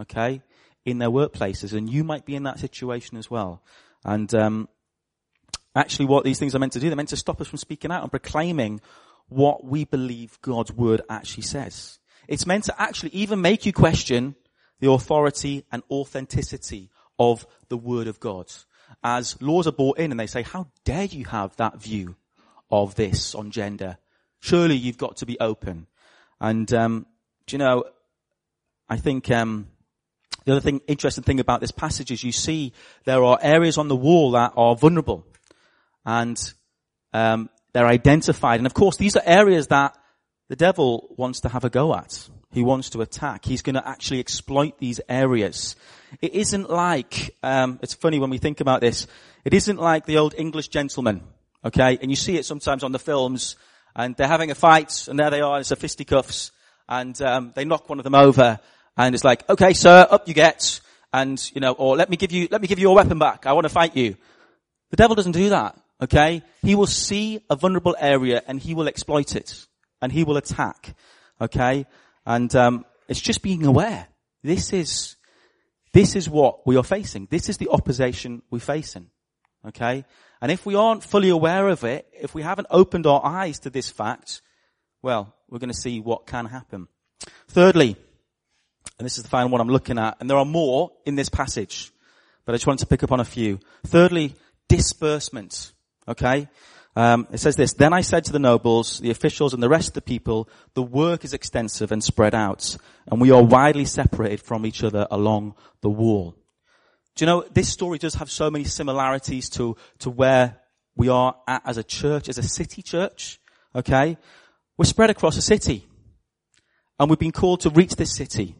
[0.00, 0.42] okay,
[0.84, 3.62] in their workplaces, and you might be in that situation as well.
[4.04, 4.68] And um,
[5.74, 7.90] actually, what these things are meant to do, they're meant to stop us from speaking
[7.90, 8.80] out and proclaiming
[9.28, 11.98] what we believe God's word actually says.
[12.28, 14.34] It's meant to actually even make you question
[14.80, 18.52] the authority and authenticity of the word of God.
[19.02, 22.16] As laws are brought in and they say, how dare you have that view
[22.70, 23.98] of this on gender?
[24.40, 25.86] Surely you've got to be open.
[26.40, 27.06] And, um,
[27.46, 27.84] do you know,
[28.88, 29.68] I think, um,
[30.44, 32.72] the other thing, interesting thing about this passage is you see
[33.04, 35.26] there are areas on the wall that are vulnerable
[36.04, 36.38] and,
[37.12, 38.60] um, they're identified.
[38.60, 39.96] And of course, these are areas that
[40.48, 42.28] the devil wants to have a go at.
[42.52, 43.44] He wants to attack.
[43.44, 45.74] He's going to actually exploit these areas.
[46.22, 49.06] It isn't like, um, it's funny when we think about this,
[49.44, 51.22] it isn't like the old English gentleman,
[51.64, 51.98] okay?
[52.00, 53.56] And you see it sometimes on the films,
[53.96, 56.52] and they're having a fight, and there they are, it's a fisticuffs,
[56.88, 58.60] and um, they knock one of them over,
[58.96, 60.80] and it's like, okay, sir, up you get,
[61.12, 63.46] and you know, or let me give you, let me give you your weapon back.
[63.46, 64.16] I want to fight you.
[64.90, 66.42] The devil doesn't do that, okay?
[66.62, 69.66] He will see a vulnerable area and he will exploit it,
[70.00, 70.94] and he will attack,
[71.40, 71.86] okay?
[72.26, 74.06] And um, it's just being aware.
[74.42, 75.16] This is
[75.94, 77.28] this is what we are facing.
[77.30, 79.10] This is the opposition we're facing.
[79.66, 80.04] Okay?
[80.40, 83.70] And if we aren't fully aware of it, if we haven't opened our eyes to
[83.70, 84.42] this fact,
[85.02, 86.88] well, we're going to see what can happen.
[87.48, 87.96] Thirdly,
[88.98, 91.28] and this is the final one I'm looking at, and there are more in this
[91.28, 91.92] passage,
[92.44, 93.58] but I just wanted to pick up on a few.
[93.86, 94.34] Thirdly,
[94.68, 95.72] disbursement.
[96.06, 96.48] Okay?
[96.96, 99.88] Um, it says this, then I said to the nobles, the officials and the rest
[99.88, 102.76] of the people, the work is extensive and spread out,
[103.10, 106.36] and we are widely separated from each other along the wall.
[107.16, 110.60] Do you know, this story does have so many similarities to, to where
[110.94, 113.40] we are at as a church, as a city church,
[113.74, 114.16] okay?
[114.76, 115.86] We're spread across a city,
[117.00, 118.54] and we've been called to reach this city.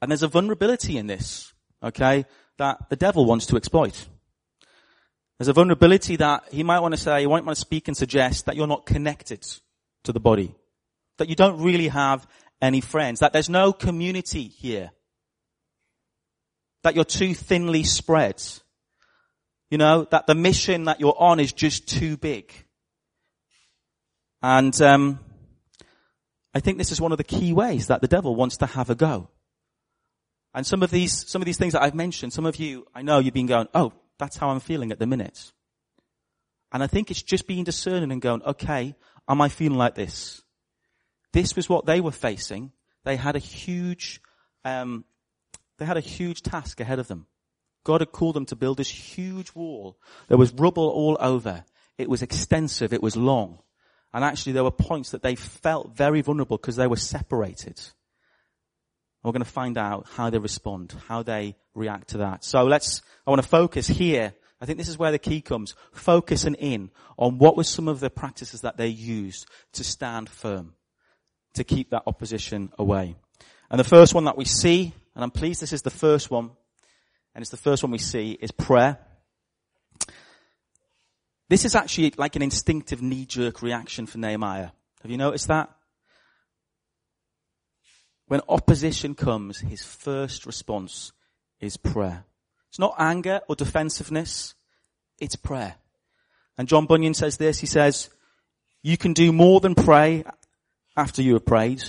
[0.00, 2.26] And there's a vulnerability in this, okay,
[2.58, 4.06] that the devil wants to exploit.
[5.38, 7.96] There's a vulnerability that he might want to say, he might want to speak and
[7.96, 9.46] suggest that you're not connected
[10.04, 10.54] to the body.
[11.18, 12.26] That you don't really have
[12.60, 13.20] any friends.
[13.20, 14.90] That there's no community here.
[16.82, 18.42] That you're too thinly spread.
[19.70, 22.52] You know, that the mission that you're on is just too big.
[24.42, 25.20] And, um,
[26.54, 28.88] I think this is one of the key ways that the devil wants to have
[28.88, 29.28] a go.
[30.56, 33.02] And some of these, some of these things that I've mentioned, some of you, I
[33.02, 35.52] know you've been going, oh, that's how I'm feeling at the minute.
[36.72, 38.94] And I think it's just being discerning and going, okay,
[39.28, 40.42] am I feeling like this?
[41.34, 42.72] This was what they were facing.
[43.04, 44.22] They had a huge,
[44.64, 45.04] um,
[45.76, 47.26] they had a huge task ahead of them.
[47.84, 49.98] God had called them to build this huge wall.
[50.28, 51.64] There was rubble all over.
[51.98, 52.94] It was extensive.
[52.94, 53.58] It was long.
[54.14, 57.78] And actually there were points that they felt very vulnerable because they were separated.
[59.26, 62.44] We're going to find out how they respond, how they react to that.
[62.44, 64.32] So let's, I want to focus here.
[64.60, 65.74] I think this is where the key comes.
[65.90, 70.74] Focusing in on what were some of the practices that they used to stand firm,
[71.54, 73.16] to keep that opposition away.
[73.68, 76.52] And the first one that we see, and I'm pleased this is the first one,
[77.34, 78.96] and it's the first one we see, is prayer.
[81.48, 84.70] This is actually like an instinctive knee-jerk reaction for Nehemiah.
[85.02, 85.75] Have you noticed that?
[88.28, 91.12] When opposition comes, his first response
[91.60, 92.24] is prayer.
[92.68, 94.54] It's not anger or defensiveness.
[95.18, 95.76] It's prayer.
[96.58, 98.10] And John Bunyan says this, he says,
[98.82, 100.24] you can do more than pray
[100.96, 101.82] after you have prayed,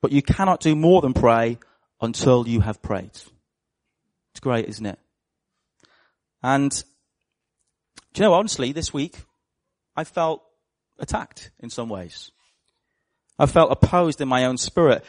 [0.00, 1.58] but you cannot do more than pray
[2.00, 3.10] until you have prayed.
[4.32, 4.98] It's great, isn't it?
[6.42, 6.70] And
[8.12, 9.16] do you know, honestly, this week,
[9.94, 10.42] I felt
[10.98, 12.30] attacked in some ways.
[13.38, 15.04] I felt opposed in my own spirit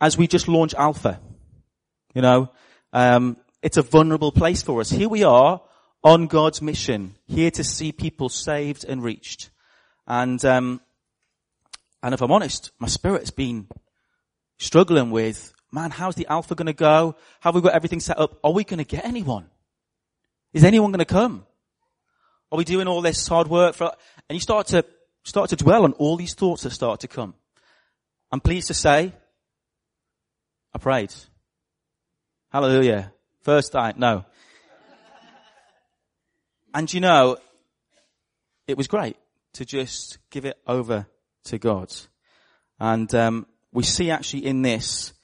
[0.00, 1.20] as we just launch Alpha.
[2.14, 2.50] You know,
[2.92, 4.90] um, it's a vulnerable place for us.
[4.90, 5.60] Here we are
[6.02, 9.50] on God's mission, here to see people saved and reached.
[10.06, 10.80] And um,
[12.02, 13.66] and if I'm honest, my spirit's been
[14.58, 17.16] struggling with, man, how's the Alpha going to go?
[17.40, 18.38] Have we got everything set up?
[18.44, 19.46] Are we going to get anyone?
[20.52, 21.44] Is anyone going to come?
[22.52, 23.92] Are we doing all this hard work for?
[24.28, 24.84] And you start to
[25.24, 27.34] start to dwell on all these thoughts that start to come.
[28.30, 29.12] I'm pleased to say
[30.76, 31.14] I prayed.
[32.52, 33.10] Hallelujah.
[33.40, 34.26] First time, no.
[36.74, 37.38] And you know,
[38.66, 39.16] it was great
[39.54, 41.06] to just give it over
[41.44, 41.94] to God.
[42.78, 45.14] And um, we see actually in this,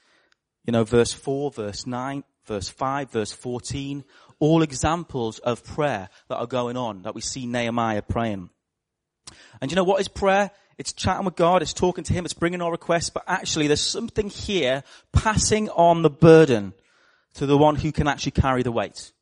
[0.65, 4.05] you know, verse 4, verse 9, verse 5, verse 14,
[4.39, 8.49] all examples of prayer that are going on that we see Nehemiah praying.
[9.61, 10.51] And you know what is prayer?
[10.83, 13.81] It's chatting with God, it's talking to Him, it's bringing our requests, but actually there's
[13.81, 16.73] something here passing on the burden
[17.35, 19.13] to the one who can actually carry the weight.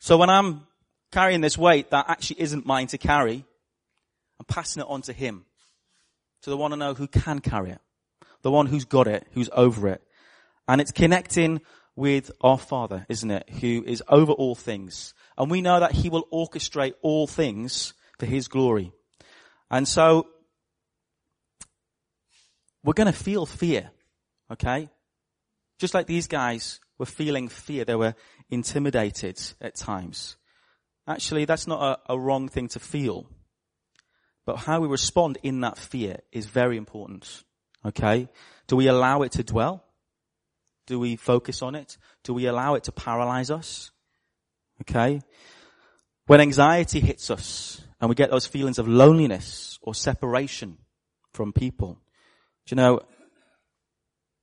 [0.00, 0.66] So when I'm
[1.12, 3.44] carrying this weight that actually isn't mine to carry,
[4.40, 5.44] I'm passing it on to Him.
[6.42, 7.80] To the one I know who can carry it.
[8.42, 10.02] The one who's got it, who's over it.
[10.66, 11.60] And it's connecting
[11.94, 13.48] with our Father, isn't it?
[13.60, 15.14] Who is over all things.
[15.38, 18.90] And we know that He will orchestrate all things for His glory.
[19.74, 20.28] And so,
[22.84, 23.90] we're gonna feel fear.
[24.48, 24.88] Okay?
[25.80, 27.84] Just like these guys were feeling fear.
[27.84, 28.14] They were
[28.48, 30.36] intimidated at times.
[31.08, 33.26] Actually, that's not a, a wrong thing to feel.
[34.46, 37.42] But how we respond in that fear is very important.
[37.84, 38.28] Okay?
[38.68, 39.82] Do we allow it to dwell?
[40.86, 41.98] Do we focus on it?
[42.22, 43.90] Do we allow it to paralyze us?
[44.82, 45.20] Okay?
[46.26, 50.76] When anxiety hits us and we get those feelings of loneliness or separation
[51.32, 51.98] from people,
[52.66, 53.00] do you know,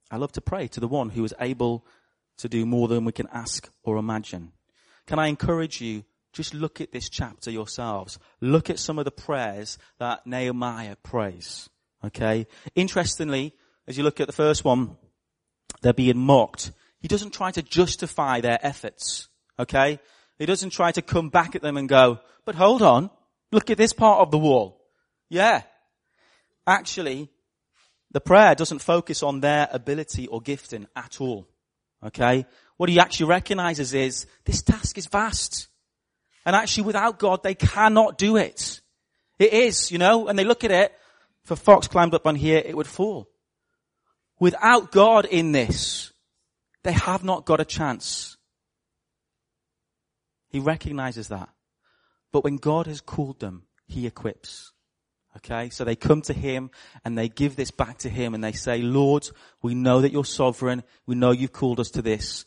[0.09, 1.85] I love to pray to the one who is able
[2.37, 4.51] to do more than we can ask or imagine.
[5.05, 8.17] Can I encourage you, just look at this chapter yourselves.
[8.39, 11.69] Look at some of the prayers that Nehemiah prays.
[12.03, 12.47] Okay?
[12.73, 13.53] Interestingly,
[13.87, 14.97] as you look at the first one,
[15.83, 16.71] they're being mocked.
[16.99, 19.29] He doesn't try to justify their efforts.
[19.59, 19.99] Okay?
[20.39, 23.11] He doesn't try to come back at them and go, but hold on,
[23.51, 24.81] look at this part of the wall.
[25.29, 25.63] Yeah.
[26.65, 27.29] Actually,
[28.11, 31.47] the prayer doesn't focus on their ability or gifting at all.
[32.03, 32.45] Okay?
[32.77, 35.67] What he actually recognizes is this task is vast.
[36.45, 38.81] And actually without God, they cannot do it.
[39.39, 40.93] It is, you know, and they look at it,
[41.43, 43.27] if a fox climbed up on here, it would fall.
[44.39, 46.11] Without God in this,
[46.83, 48.37] they have not got a chance.
[50.49, 51.49] He recognizes that.
[52.31, 54.71] But when God has called them, He equips.
[55.37, 56.71] Okay, so they come to him
[57.05, 59.29] and they give this back to him and they say, Lord,
[59.61, 60.83] we know that you're sovereign.
[61.05, 62.43] We know you've called us to this.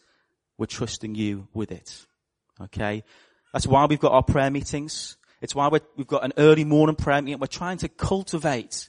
[0.58, 2.06] We're trusting you with it.
[2.60, 3.02] Okay.
[3.54, 5.16] That's why we've got our prayer meetings.
[5.40, 7.40] It's why we have got an early morning prayer meeting.
[7.40, 8.88] We're trying to cultivate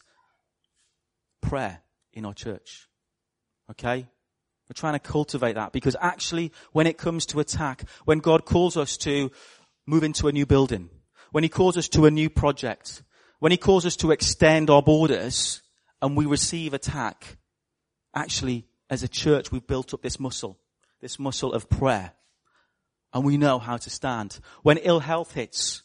[1.41, 1.81] prayer
[2.13, 2.87] in our church.
[3.71, 4.07] Okay.
[4.67, 8.75] We're trying to cultivate that because actually when it comes to attack, when God calls
[8.77, 9.31] us to
[9.85, 10.89] move into a new building,
[11.31, 13.03] when he calls us to a new project,
[13.39, 15.61] when he calls us to extend our borders
[16.01, 17.37] and we receive attack,
[18.13, 20.59] actually, as a church, we've built up this muscle,
[21.01, 22.13] this muscle of prayer.
[23.13, 24.39] And we know how to stand.
[24.63, 25.83] When ill health hits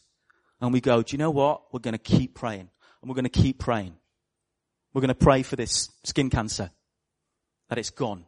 [0.59, 1.73] and we go, do you know what?
[1.73, 2.69] We're going to keep praying
[3.01, 3.95] and we're going to keep praying.
[4.93, 6.71] We're going to pray for this skin cancer,
[7.69, 8.25] that it's gone.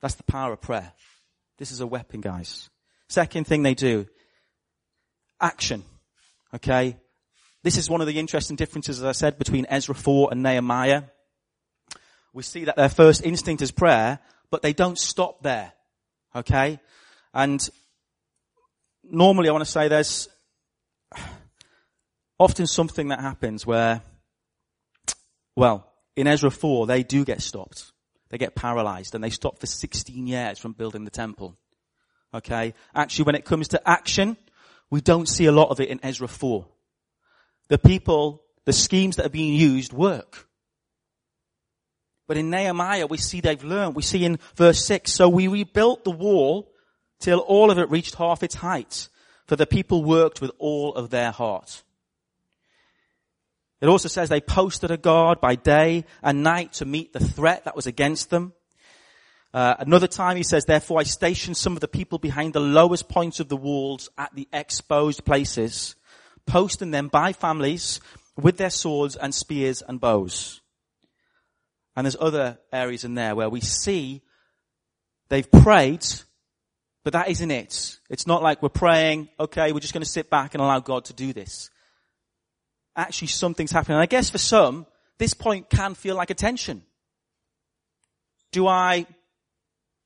[0.00, 0.92] That's the power of prayer.
[1.58, 2.70] This is a weapon, guys.
[3.08, 4.06] Second thing they do,
[5.40, 5.84] action.
[6.54, 6.96] Okay?
[7.62, 11.04] This is one of the interesting differences, as I said, between Ezra 4 and Nehemiah.
[12.32, 14.18] We see that their first instinct is prayer,
[14.50, 15.72] but they don't stop there.
[16.34, 16.80] Okay?
[17.32, 17.66] And
[19.02, 20.28] normally I want to say there's
[22.38, 24.02] often something that happens where,
[25.56, 27.92] well, in Ezra 4, they do get stopped.
[28.30, 31.56] They get paralyzed and they stop for 16 years from building the temple.
[32.34, 32.74] Okay?
[32.94, 34.36] Actually, when it comes to action,
[34.90, 36.66] we don't see a lot of it in Ezra 4
[37.68, 40.46] the people, the schemes that are being used work.
[42.26, 43.96] But in Nehemiah, we see they've learned.
[43.96, 46.70] We see in verse 6, so we rebuilt the wall
[47.20, 49.08] till all of it reached half its height,
[49.46, 51.82] for the people worked with all of their heart.
[53.80, 57.64] It also says they posted a guard by day and night to meet the threat
[57.64, 58.52] that was against them.
[59.54, 63.08] Uh, another time he says, therefore I stationed some of the people behind the lowest
[63.08, 65.94] points of the walls at the exposed places
[66.44, 68.00] posting them by families
[68.36, 70.60] with their swords and spears and bows.
[71.94, 74.22] And there's other areas in there where we see
[75.28, 76.04] they've prayed,
[77.04, 78.00] but that isn't it.
[78.10, 81.04] It's not like we're praying, okay, we're just going to sit back and allow God
[81.04, 81.70] to do this.
[82.96, 83.94] Actually, something's happening.
[83.94, 84.86] And I guess for some,
[85.18, 86.82] this point can feel like a tension.
[88.50, 89.06] Do I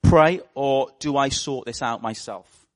[0.08, 2.66] pray or do I sort this out myself?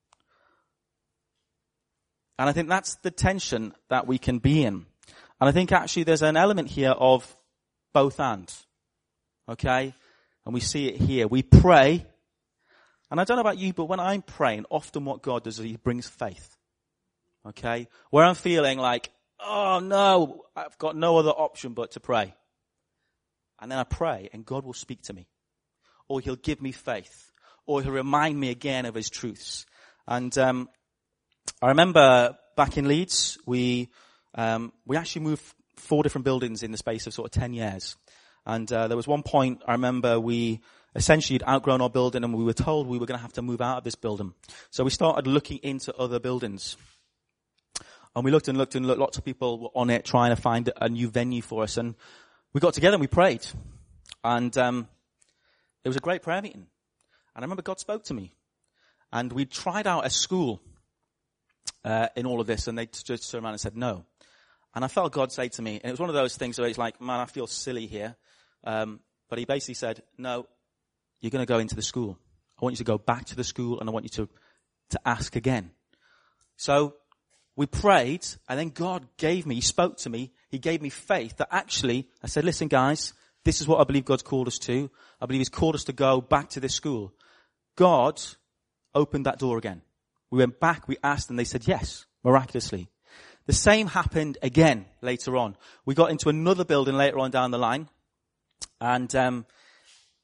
[2.38, 4.86] And I think that's the tension that we can be in.
[5.40, 7.36] And I think actually there's an element here of
[7.92, 8.52] both and.
[9.48, 9.94] Okay?
[10.44, 11.26] And we see it here.
[11.28, 12.06] We pray.
[13.10, 15.64] And I don't know about you, but when I'm praying, often what God does is
[15.64, 16.56] He brings faith.
[17.46, 17.88] Okay?
[18.10, 19.10] Where I'm feeling like,
[19.40, 22.34] oh no, I've got no other option but to pray.
[23.60, 25.28] And then I pray and God will speak to me.
[26.09, 27.32] Or He'll give me faith.
[27.66, 29.66] or he'll remind me again of his truths.
[30.07, 30.68] And um,
[31.61, 33.88] I remember back in Leeds, we
[34.34, 35.42] um, we actually moved
[35.76, 37.96] four different buildings in the space of sort of ten years.
[38.44, 40.61] And uh, there was one point I remember we
[40.94, 43.42] essentially had outgrown our building and we were told we were going to have to
[43.42, 44.34] move out of this building.
[44.70, 46.76] So we started looking into other buildings.
[48.14, 50.42] And we looked and looked and looked, lots of people were on it trying to
[50.42, 51.78] find a new venue for us.
[51.78, 51.94] And
[52.53, 53.46] we got together and we prayed.
[54.22, 54.88] And um,
[55.84, 56.66] it was a great prayer meeting.
[57.34, 58.32] And I remember God spoke to me.
[59.12, 60.60] And we tried out a school
[61.84, 64.04] uh, in all of this, and they just turned around and said no.
[64.74, 66.66] And I felt God say to me, and it was one of those things where
[66.66, 68.16] he's like, man, I feel silly here.
[68.64, 70.46] Um, but he basically said, no,
[71.20, 72.18] you're going to go into the school.
[72.60, 74.28] I want you to go back to the school and I want you to,
[74.90, 75.70] to ask again.
[76.56, 76.94] So
[77.56, 81.36] we prayed and then God gave me, He spoke to me, He gave me faith
[81.38, 83.14] that actually, I said, listen guys,
[83.45, 84.90] this is what I believe God's called us to.
[85.20, 87.12] I believe He's called us to go back to this school.
[87.76, 88.20] God
[88.95, 89.82] opened that door again.
[90.30, 92.88] We went back, we asked, and they said yes, miraculously.
[93.47, 95.57] The same happened again later on.
[95.84, 97.88] We got into another building later on down the line,
[98.80, 99.47] and um,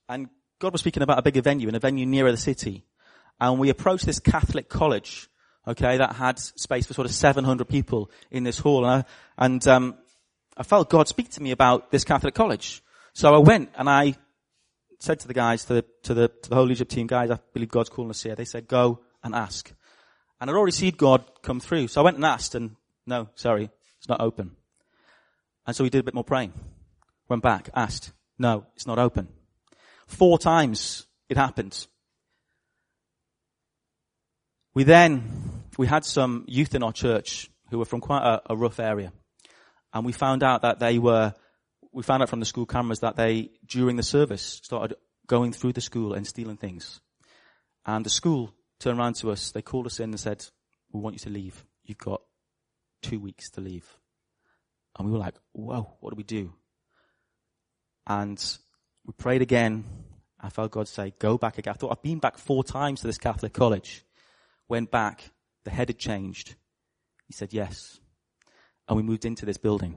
[0.08, 0.28] and
[0.60, 2.84] God was speaking about a bigger venue, and a venue nearer the city,
[3.40, 5.28] and we approached this Catholic college,
[5.66, 9.66] okay, that had space for sort of 700 people in this hall, and I, and
[9.66, 9.98] um,
[10.56, 12.82] I felt God speak to me about this Catholic college.
[13.18, 14.14] So I went and I
[15.00, 17.40] said to the guys, to the, to the, to the whole leadership team, guys, I
[17.52, 18.36] believe God's calling us here.
[18.36, 19.72] They said, go and ask.
[20.40, 21.88] And I'd already seen God come through.
[21.88, 24.52] So I went and asked and no, sorry, it's not open.
[25.66, 26.52] And so we did a bit more praying.
[27.28, 29.26] Went back, asked, no, it's not open.
[30.06, 31.88] Four times it happened.
[34.74, 38.56] We then, we had some youth in our church who were from quite a, a
[38.56, 39.12] rough area.
[39.92, 41.34] And we found out that they were
[41.92, 45.72] we found out from the school cameras that they, during the service, started going through
[45.72, 47.00] the school and stealing things.
[47.86, 50.44] And the school turned around to us, they called us in and said,
[50.92, 51.64] we want you to leave.
[51.84, 52.22] You've got
[53.02, 53.86] two weeks to leave.
[54.98, 56.52] And we were like, whoa, what do we do?
[58.06, 58.42] And
[59.06, 59.84] we prayed again.
[60.40, 61.72] I felt God say, go back again.
[61.72, 64.04] I thought I've been back four times to this Catholic college.
[64.68, 65.30] Went back.
[65.64, 66.54] The head had changed.
[67.26, 68.00] He said yes.
[68.88, 69.96] And we moved into this building.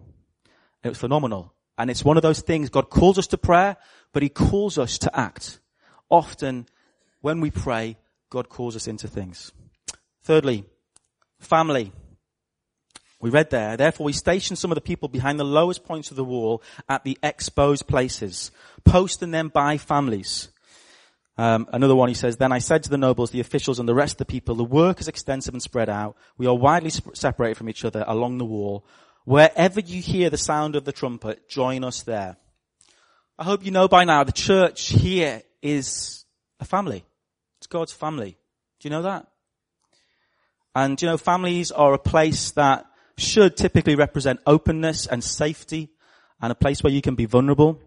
[0.84, 1.54] It was phenomenal.
[1.78, 3.78] And it's one of those things, God calls us to prayer,
[4.14, 5.60] but He calls us to act.
[6.10, 6.68] Often,
[7.22, 7.98] when we pray,
[8.30, 9.52] God calls us into things.
[10.24, 10.66] Thirdly,
[11.40, 11.92] family.
[13.20, 16.18] We read there, therefore we stationed some of the people behind the lowest points of
[16.18, 18.50] the wall at the exposed places,
[18.84, 20.50] posting them by families.
[21.38, 23.96] Um, another one, he says, then I said to the nobles, the officials, and the
[23.96, 26.18] rest of the people, the work is extensive and spread out.
[26.38, 28.86] We are widely separated from each other along the wall.
[29.26, 32.38] Wherever you hear the sound of the trumpet, join us there.
[33.38, 36.26] I hope you know by now the church here is
[36.60, 37.04] a family.
[37.60, 38.38] It's God's family.
[38.80, 39.28] Do you know that?
[40.74, 42.86] And you know, families are a place that
[43.18, 45.90] should typically represent openness and safety
[46.42, 47.80] and a place where you can be vulnerable.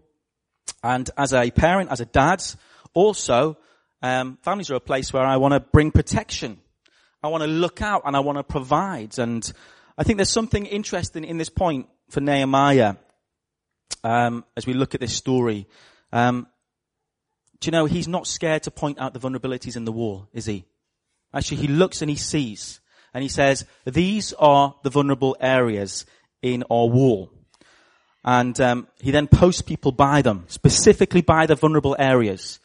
[0.83, 2.43] And as a parent, as a dad,
[2.93, 3.57] also,
[4.01, 6.59] um, families are a place where I want to bring protection.
[7.21, 9.51] I want to look out and I want to provide and
[9.97, 12.95] I think there's something interesting in this point for Nehemiah
[14.03, 15.67] um, as we look at this story.
[16.11, 16.47] Um,
[17.59, 20.45] do you know he's not scared to point out the vulnerabilities in the wall, is
[20.45, 20.65] he?
[21.33, 22.81] Actually, he looks and he sees,
[23.13, 26.05] and he says, "These are the vulnerable areas
[26.41, 27.31] in our wall."
[28.23, 32.59] And um, he then posts people by them, specifically by the vulnerable areas.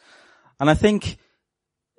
[0.59, 1.17] And I think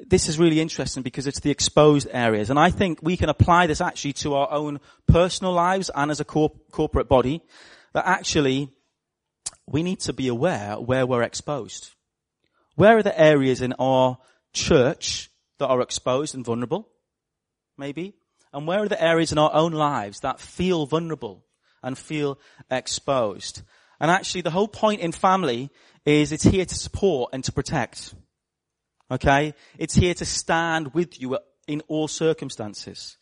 [0.06, 2.50] this is really interesting because it's the exposed areas.
[2.50, 6.20] And I think we can apply this actually to our own personal lives and as
[6.20, 7.42] a corporate body
[7.92, 8.70] that actually
[9.66, 11.90] we need to be aware where we're exposed.
[12.74, 14.18] Where are the areas in our
[14.52, 16.88] church that are exposed and vulnerable?
[17.78, 18.14] Maybe.
[18.52, 21.44] And where are the areas in our own lives that feel vulnerable
[21.82, 22.38] and feel
[22.70, 23.62] exposed?
[24.00, 25.70] And actually the whole point in family
[26.04, 28.14] is it's here to support and to protect.
[29.12, 29.54] Okay?
[29.78, 31.38] It's here to stand with you
[31.68, 33.18] in all circumstances.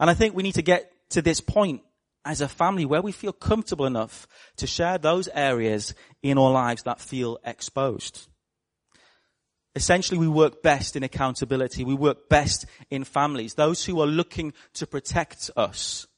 [0.00, 1.82] And I think we need to get to this point
[2.24, 4.26] as a family where we feel comfortable enough
[4.56, 8.26] to share those areas in our lives that feel exposed.
[9.74, 11.84] Essentially, we work best in accountability.
[11.84, 13.54] We work best in families.
[13.54, 16.08] Those who are looking to protect us.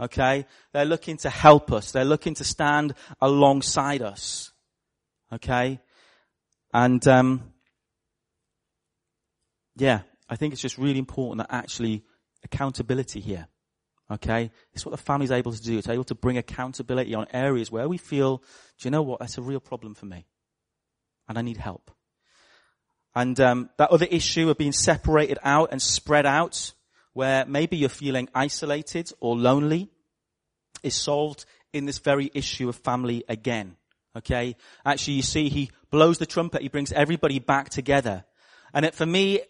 [0.00, 0.46] Okay?
[0.72, 1.90] They're looking to help us.
[1.90, 4.52] They're looking to stand alongside us.
[5.32, 5.80] Okay?
[6.72, 7.52] And, um,
[9.78, 12.04] yeah, I think it's just really important that actually
[12.44, 13.48] accountability here.
[14.10, 14.50] Okay?
[14.72, 15.78] It's what the family's able to do.
[15.78, 18.38] It's able to bring accountability on areas where we feel,
[18.78, 19.20] do you know what?
[19.20, 20.26] That's a real problem for me.
[21.28, 21.90] And I need help.
[23.14, 26.72] And um, that other issue of being separated out and spread out,
[27.12, 29.90] where maybe you're feeling isolated or lonely,
[30.82, 33.76] is solved in this very issue of family again.
[34.16, 34.56] Okay?
[34.86, 38.24] Actually, you see, he blows the trumpet, he brings everybody back together.
[38.72, 39.40] And it, for me,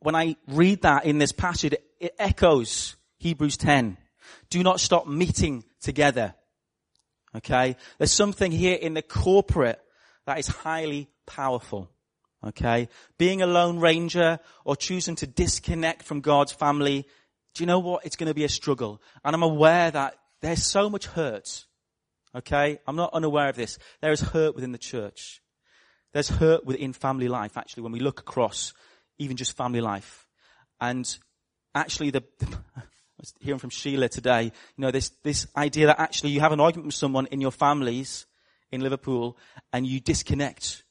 [0.00, 3.96] when I read that in this passage, it echoes Hebrews 10.
[4.50, 6.34] Do not stop meeting together.
[7.34, 7.76] Okay?
[7.98, 9.80] There's something here in the corporate
[10.26, 11.90] that is highly powerful.
[12.46, 12.88] Okay?
[13.18, 17.06] Being a lone ranger or choosing to disconnect from God's family,
[17.54, 18.06] do you know what?
[18.06, 19.02] It's going to be a struggle.
[19.24, 21.66] And I'm aware that there's so much hurt.
[22.34, 22.78] Okay?
[22.86, 23.78] I'm not unaware of this.
[24.00, 25.42] There is hurt within the church.
[26.12, 28.72] There's hurt within family life, actually, when we look across
[29.18, 30.26] even just family life.
[30.80, 31.18] And
[31.74, 32.24] actually the,
[33.18, 36.60] was hearing from Sheila today, you know, this, this idea that actually you have an
[36.60, 38.26] argument with someone in your families
[38.70, 39.36] in Liverpool
[39.72, 40.84] and you disconnect.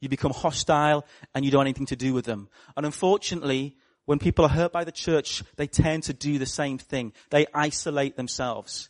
[0.00, 1.04] You become hostile
[1.34, 2.48] and you don't have anything to do with them.
[2.76, 6.78] And unfortunately, when people are hurt by the church, they tend to do the same
[6.78, 7.12] thing.
[7.30, 8.88] They isolate themselves.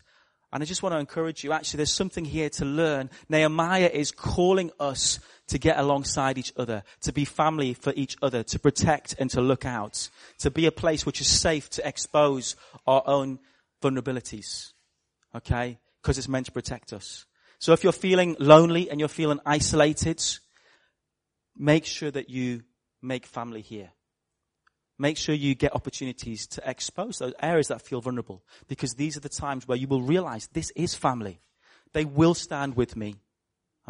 [0.52, 3.10] And I just want to encourage you, actually, there's something here to learn.
[3.28, 5.20] Nehemiah is calling us
[5.50, 9.40] to get alongside each other, to be family for each other, to protect and to
[9.40, 13.38] look out, to be a place which is safe to expose our own
[13.82, 14.72] vulnerabilities.
[15.34, 15.78] Okay?
[16.02, 17.26] Because it's meant to protect us.
[17.58, 20.22] So if you're feeling lonely and you're feeling isolated,
[21.56, 22.62] make sure that you
[23.02, 23.90] make family here
[25.00, 29.20] make sure you get opportunities to expose those areas that feel vulnerable because these are
[29.20, 31.40] the times where you will realize this is family.
[31.94, 33.16] They will stand with me.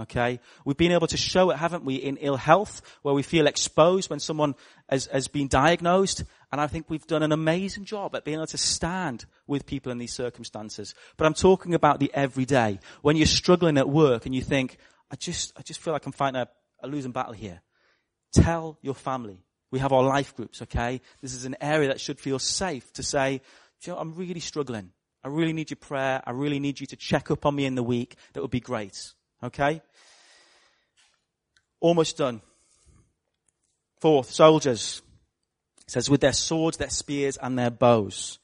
[0.01, 0.41] Okay?
[0.65, 4.09] We've been able to show it, haven't we, in ill health, where we feel exposed
[4.09, 4.55] when someone
[4.89, 6.25] has, has been diagnosed.
[6.51, 9.93] And I think we've done an amazing job at being able to stand with people
[9.93, 10.95] in these circumstances.
[11.17, 12.81] But I'm talking about the everyday.
[13.03, 14.79] When you're struggling at work and you think,
[15.11, 16.49] I just, I just feel like I'm fighting a,
[16.83, 17.61] a losing battle here.
[18.33, 19.45] Tell your family.
[19.71, 21.01] We have our life groups, okay?
[21.21, 23.41] This is an area that should feel safe to say,
[23.83, 24.93] you know, I'm really struggling.
[25.23, 26.23] I really need your prayer.
[26.25, 28.17] I really need you to check up on me in the week.
[28.33, 29.13] That would be great.
[29.43, 29.83] Okay?
[31.81, 32.43] Almost done.
[34.01, 35.03] Fourth, soldiers.
[35.87, 38.39] It says with their swords, their spears, and their bows.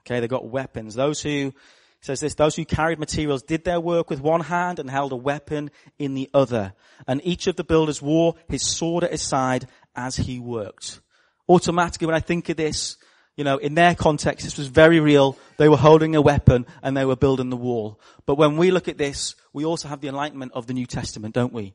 [0.00, 0.94] Okay, they've got weapons.
[0.94, 1.52] Those who,
[2.00, 5.16] says this, those who carried materials did their work with one hand and held a
[5.16, 6.74] weapon in the other.
[7.06, 11.00] And each of the builders wore his sword at his side as he worked.
[11.48, 12.96] Automatically, when I think of this,
[13.36, 15.36] you know, in their context, this was very real.
[15.56, 18.00] They were holding a weapon and they were building the wall.
[18.26, 21.34] But when we look at this, we also have the enlightenment of the New Testament,
[21.34, 21.74] don't we?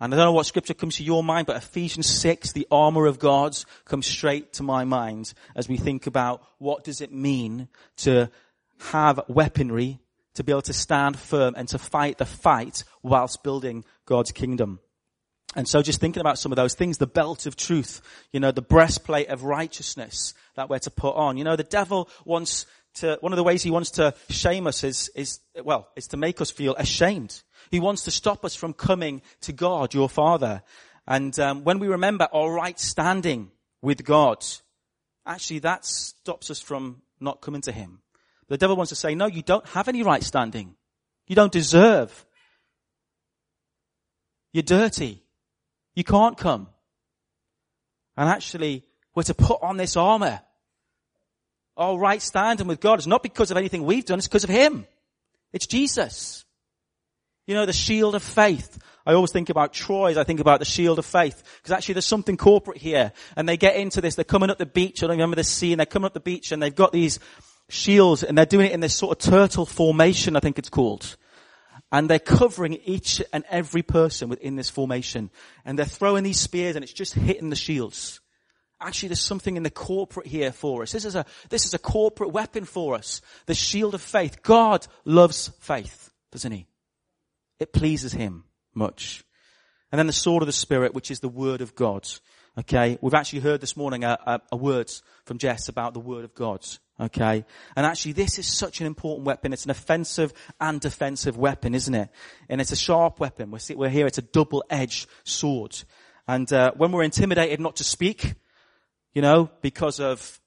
[0.00, 3.06] And I don't know what scripture comes to your mind, but Ephesians 6, the armor
[3.06, 7.68] of God, comes straight to my mind as we think about what does it mean
[7.98, 8.30] to
[8.78, 9.98] have weaponry
[10.34, 14.78] to be able to stand firm and to fight the fight whilst building God's kingdom.
[15.56, 18.52] And so just thinking about some of those things, the belt of truth, you know,
[18.52, 21.36] the breastplate of righteousness that we're to put on.
[21.36, 24.84] You know, the devil wants to, one of the ways he wants to shame us
[24.84, 27.42] is, is, well, is to make us feel ashamed.
[27.70, 30.62] He wants to stop us from coming to God, your Father.
[31.06, 33.50] And um, when we remember our right standing
[33.82, 34.44] with God,
[35.26, 38.00] actually that stops us from not coming to Him.
[38.48, 40.74] The devil wants to say, no, you don't have any right standing.
[41.26, 42.24] You don't deserve.
[44.52, 45.22] You're dirty.
[45.94, 46.68] You can't come.
[48.16, 50.40] And actually, we're to put on this armor.
[51.76, 54.50] Our right standing with God is not because of anything we've done, it's because of
[54.50, 54.86] Him.
[55.52, 56.44] It's Jesus.
[57.48, 58.78] You know, the shield of faith.
[59.06, 61.42] I always think about Troy's, I think about the shield of faith.
[61.56, 63.10] Because actually there's something corporate here.
[63.36, 65.78] And they get into this, they're coming up the beach, I don't remember the scene,
[65.78, 67.18] they're coming up the beach and they've got these
[67.70, 71.16] shields and they're doing it in this sort of turtle formation, I think it's called.
[71.90, 75.30] And they're covering each and every person within this formation.
[75.64, 78.20] And they're throwing these spears and it's just hitting the shields.
[78.78, 80.92] Actually, there's something in the corporate here for us.
[80.92, 83.22] This is a, this is a corporate weapon for us.
[83.46, 84.42] The shield of faith.
[84.42, 86.66] God loves faith, doesn't he?
[87.60, 88.44] It pleases him
[88.74, 89.24] much.
[89.90, 92.06] And then the sword of the Spirit, which is the word of God.
[92.58, 92.98] Okay.
[93.00, 94.90] We've actually heard this morning a, a, a word
[95.24, 96.66] from Jess about the word of God.
[97.00, 97.44] Okay.
[97.76, 99.52] And actually this is such an important weapon.
[99.52, 102.10] It's an offensive and defensive weapon, isn't it?
[102.48, 103.50] And it's a sharp weapon.
[103.50, 104.06] We're, we're here.
[104.06, 105.82] It's a double-edged sword.
[106.26, 108.34] And, uh, when we're intimidated not to speak,
[109.14, 110.40] you know, because of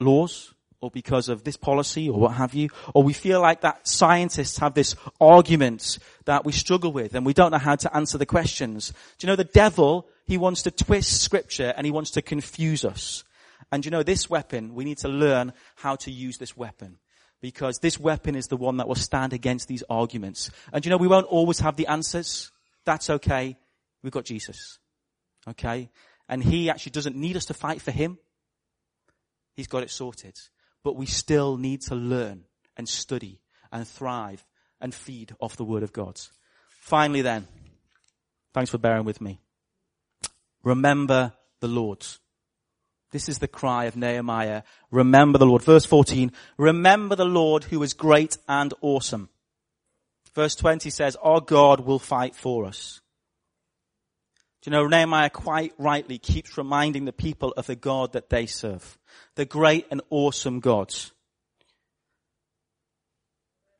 [0.00, 3.86] laws, or because of this policy or what have you, or we feel like that
[3.86, 8.16] scientists have this argument that we struggle with and we don't know how to answer
[8.16, 8.92] the questions.
[9.18, 12.84] Do you know the devil, he wants to twist scripture and he wants to confuse
[12.84, 13.24] us.
[13.72, 16.98] And you know, this weapon, we need to learn how to use this weapon.
[17.40, 20.50] Because this weapon is the one that will stand against these arguments.
[20.72, 22.50] And you know, we won't always have the answers.
[22.84, 23.56] That's okay.
[24.02, 24.78] We've got Jesus.
[25.46, 25.88] Okay?
[26.28, 28.18] And he actually doesn't need us to fight for him.
[29.54, 30.34] He's got it sorted.
[30.82, 32.44] But we still need to learn
[32.76, 33.40] and study
[33.72, 34.46] and thrive
[34.80, 36.20] and feed off the word of God.
[36.68, 37.46] Finally then,
[38.54, 39.40] thanks for bearing with me.
[40.62, 42.06] Remember the Lord.
[43.10, 44.62] This is the cry of Nehemiah.
[44.90, 45.62] Remember the Lord.
[45.62, 46.30] Verse 14.
[46.56, 49.30] Remember the Lord who is great and awesome.
[50.34, 53.00] Verse 20 says, our God will fight for us.
[54.62, 58.46] Do you know, Nehemiah quite rightly keeps reminding the people of the God that they
[58.46, 58.98] serve.
[59.36, 60.92] The great and awesome God.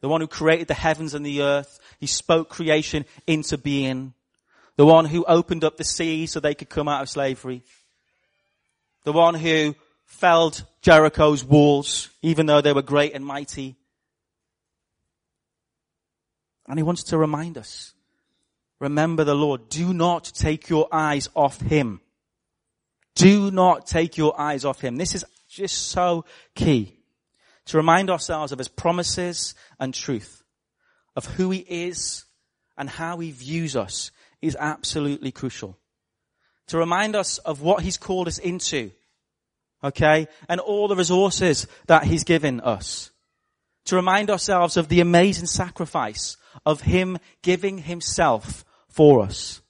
[0.00, 1.80] The one who created the heavens and the earth.
[1.98, 4.14] He spoke creation into being.
[4.76, 7.64] The one who opened up the sea so they could come out of slavery.
[9.04, 9.74] The one who
[10.04, 13.76] felled Jericho's walls, even though they were great and mighty.
[16.68, 17.92] And he wants to remind us.
[18.80, 19.68] Remember the Lord.
[19.68, 22.00] Do not take your eyes off him.
[23.14, 24.96] Do not take your eyes off him.
[24.96, 26.24] This is just so
[26.54, 26.98] key
[27.66, 30.42] to remind ourselves of his promises and truth,
[31.16, 32.24] of who he is
[32.76, 34.10] and how he views us
[34.40, 35.76] is absolutely crucial.
[36.68, 38.92] To remind us of what he's called us into,
[39.82, 43.10] okay, and all the resources that he's given us.
[43.86, 48.64] To remind ourselves of the amazing sacrifice of him giving himself
[48.98, 49.62] for us.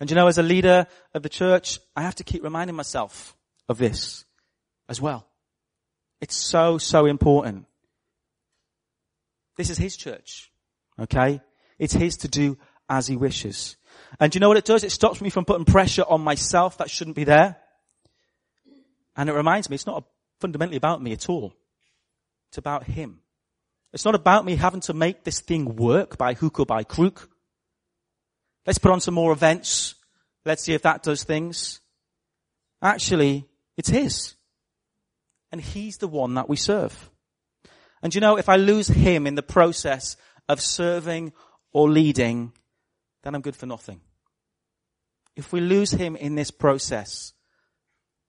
[0.00, 3.36] And you know, as a leader of the church, I have to keep reminding myself
[3.68, 4.24] of this
[4.88, 5.28] as well.
[6.20, 7.66] It's so, so important.
[9.56, 10.50] This is his church.
[10.98, 11.40] Okay?
[11.78, 13.76] It's his to do as he wishes.
[14.18, 14.82] And you know what it does?
[14.82, 17.58] It stops me from putting pressure on myself that shouldn't be there.
[19.16, 20.04] And it reminds me it's not
[20.40, 21.54] fundamentally about me at all.
[22.48, 23.20] It's about him.
[23.92, 27.30] It's not about me having to make this thing work by hook or by crook.
[28.68, 29.94] Let's put on some more events.
[30.44, 31.80] Let's see if that does things.
[32.82, 33.46] Actually,
[33.78, 34.34] it's his.
[35.50, 37.08] And he's the one that we serve.
[38.02, 40.18] And you know, if I lose him in the process
[40.50, 41.32] of serving
[41.72, 42.52] or leading,
[43.22, 44.02] then I'm good for nothing.
[45.34, 47.32] If we lose him in this process,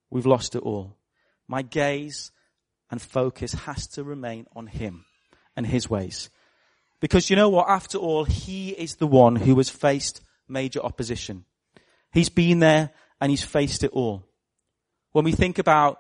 [0.10, 0.96] we've lost it all.
[1.50, 2.32] My gaze
[2.90, 5.04] and focus has to remain on him
[5.58, 6.30] and his ways.
[7.02, 7.68] Because you know what?
[7.68, 11.46] After all, he is the one who has faced major opposition.
[12.12, 12.92] He's been there
[13.22, 14.26] and he's faced it all.
[15.12, 16.00] When we think about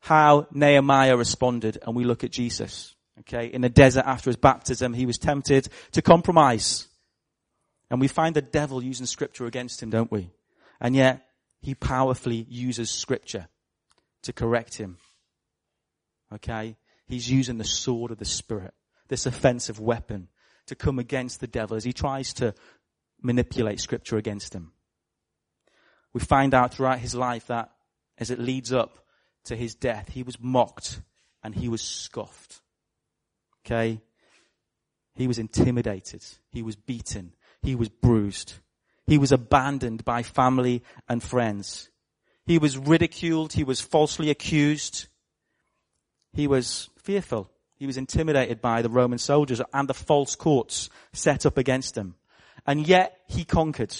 [0.00, 4.94] how Nehemiah responded and we look at Jesus, okay, in the desert after his baptism,
[4.94, 6.88] he was tempted to compromise.
[7.90, 10.30] And we find the devil using scripture against him, don't we?
[10.80, 11.26] And yet,
[11.60, 13.48] he powerfully uses scripture
[14.22, 14.98] to correct him.
[16.32, 16.76] Okay?
[17.06, 18.74] He's using the sword of the spirit,
[19.08, 20.28] this offensive weapon,
[20.66, 22.54] to come against the devil as he tries to
[23.22, 24.72] manipulate scripture against him.
[26.12, 27.70] We find out throughout his life that
[28.16, 28.98] as it leads up
[29.44, 31.00] to his death, he was mocked
[31.42, 32.60] and he was scoffed.
[33.64, 34.00] Okay?
[35.14, 36.24] He was intimidated.
[36.50, 37.34] He was beaten.
[37.62, 38.54] He was bruised.
[39.06, 41.90] He was abandoned by family and friends.
[42.46, 43.52] He was ridiculed.
[43.52, 45.08] He was falsely accused.
[46.32, 47.50] He was fearful.
[47.76, 52.16] He was intimidated by the Roman soldiers and the false courts set up against him.
[52.68, 53.96] And yet he conquered.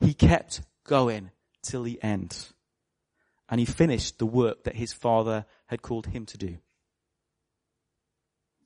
[0.00, 1.30] He kept going
[1.62, 2.36] till the end.
[3.48, 6.58] And he finished the work that his father had called him to do.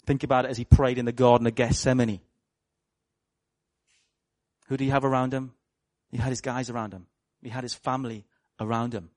[0.06, 2.20] Think about it as he prayed in the Garden of Gethsemane.
[4.68, 5.52] Who did he have around him?
[6.10, 7.08] He had his guys around him.
[7.42, 8.24] He had his family
[8.58, 9.10] around him.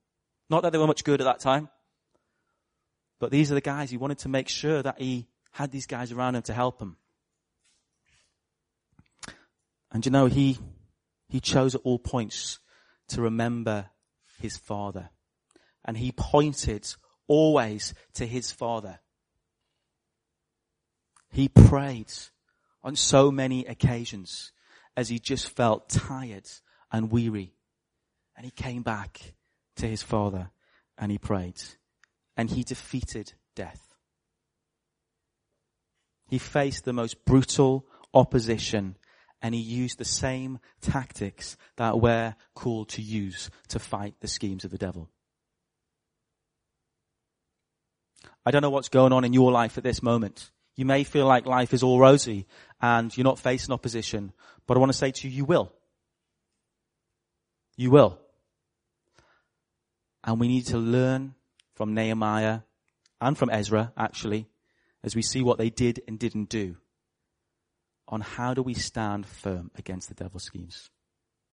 [0.49, 1.69] Not that they were much good at that time,
[3.19, 6.11] but these are the guys he wanted to make sure that he had these guys
[6.11, 6.97] around him to help him.
[9.91, 10.57] And you know, he,
[11.29, 12.59] he chose at all points
[13.09, 13.89] to remember
[14.39, 15.09] his father.
[15.83, 16.87] And he pointed
[17.27, 18.99] always to his father.
[21.31, 22.11] He prayed
[22.83, 24.51] on so many occasions
[24.95, 26.49] as he just felt tired
[26.91, 27.53] and weary.
[28.37, 29.33] And he came back
[29.77, 30.51] to his father
[30.97, 31.61] and he prayed.
[32.37, 33.95] And he defeated death.
[36.27, 38.97] He faced the most brutal opposition
[39.45, 44.65] and he used the same tactics that we're called to use to fight the schemes
[44.65, 45.07] of the devil.
[48.43, 50.49] I don't know what's going on in your life at this moment.
[50.75, 52.47] You may feel like life is all rosy
[52.81, 54.33] and you're not facing opposition,
[54.65, 55.71] but I want to say to you, you will.
[57.77, 58.17] You will.
[60.23, 61.35] And we need to learn
[61.75, 62.61] from Nehemiah
[63.21, 64.47] and from Ezra, actually,
[65.03, 66.77] as we see what they did and didn't do
[68.07, 70.89] on how do we stand firm against the devil's schemes.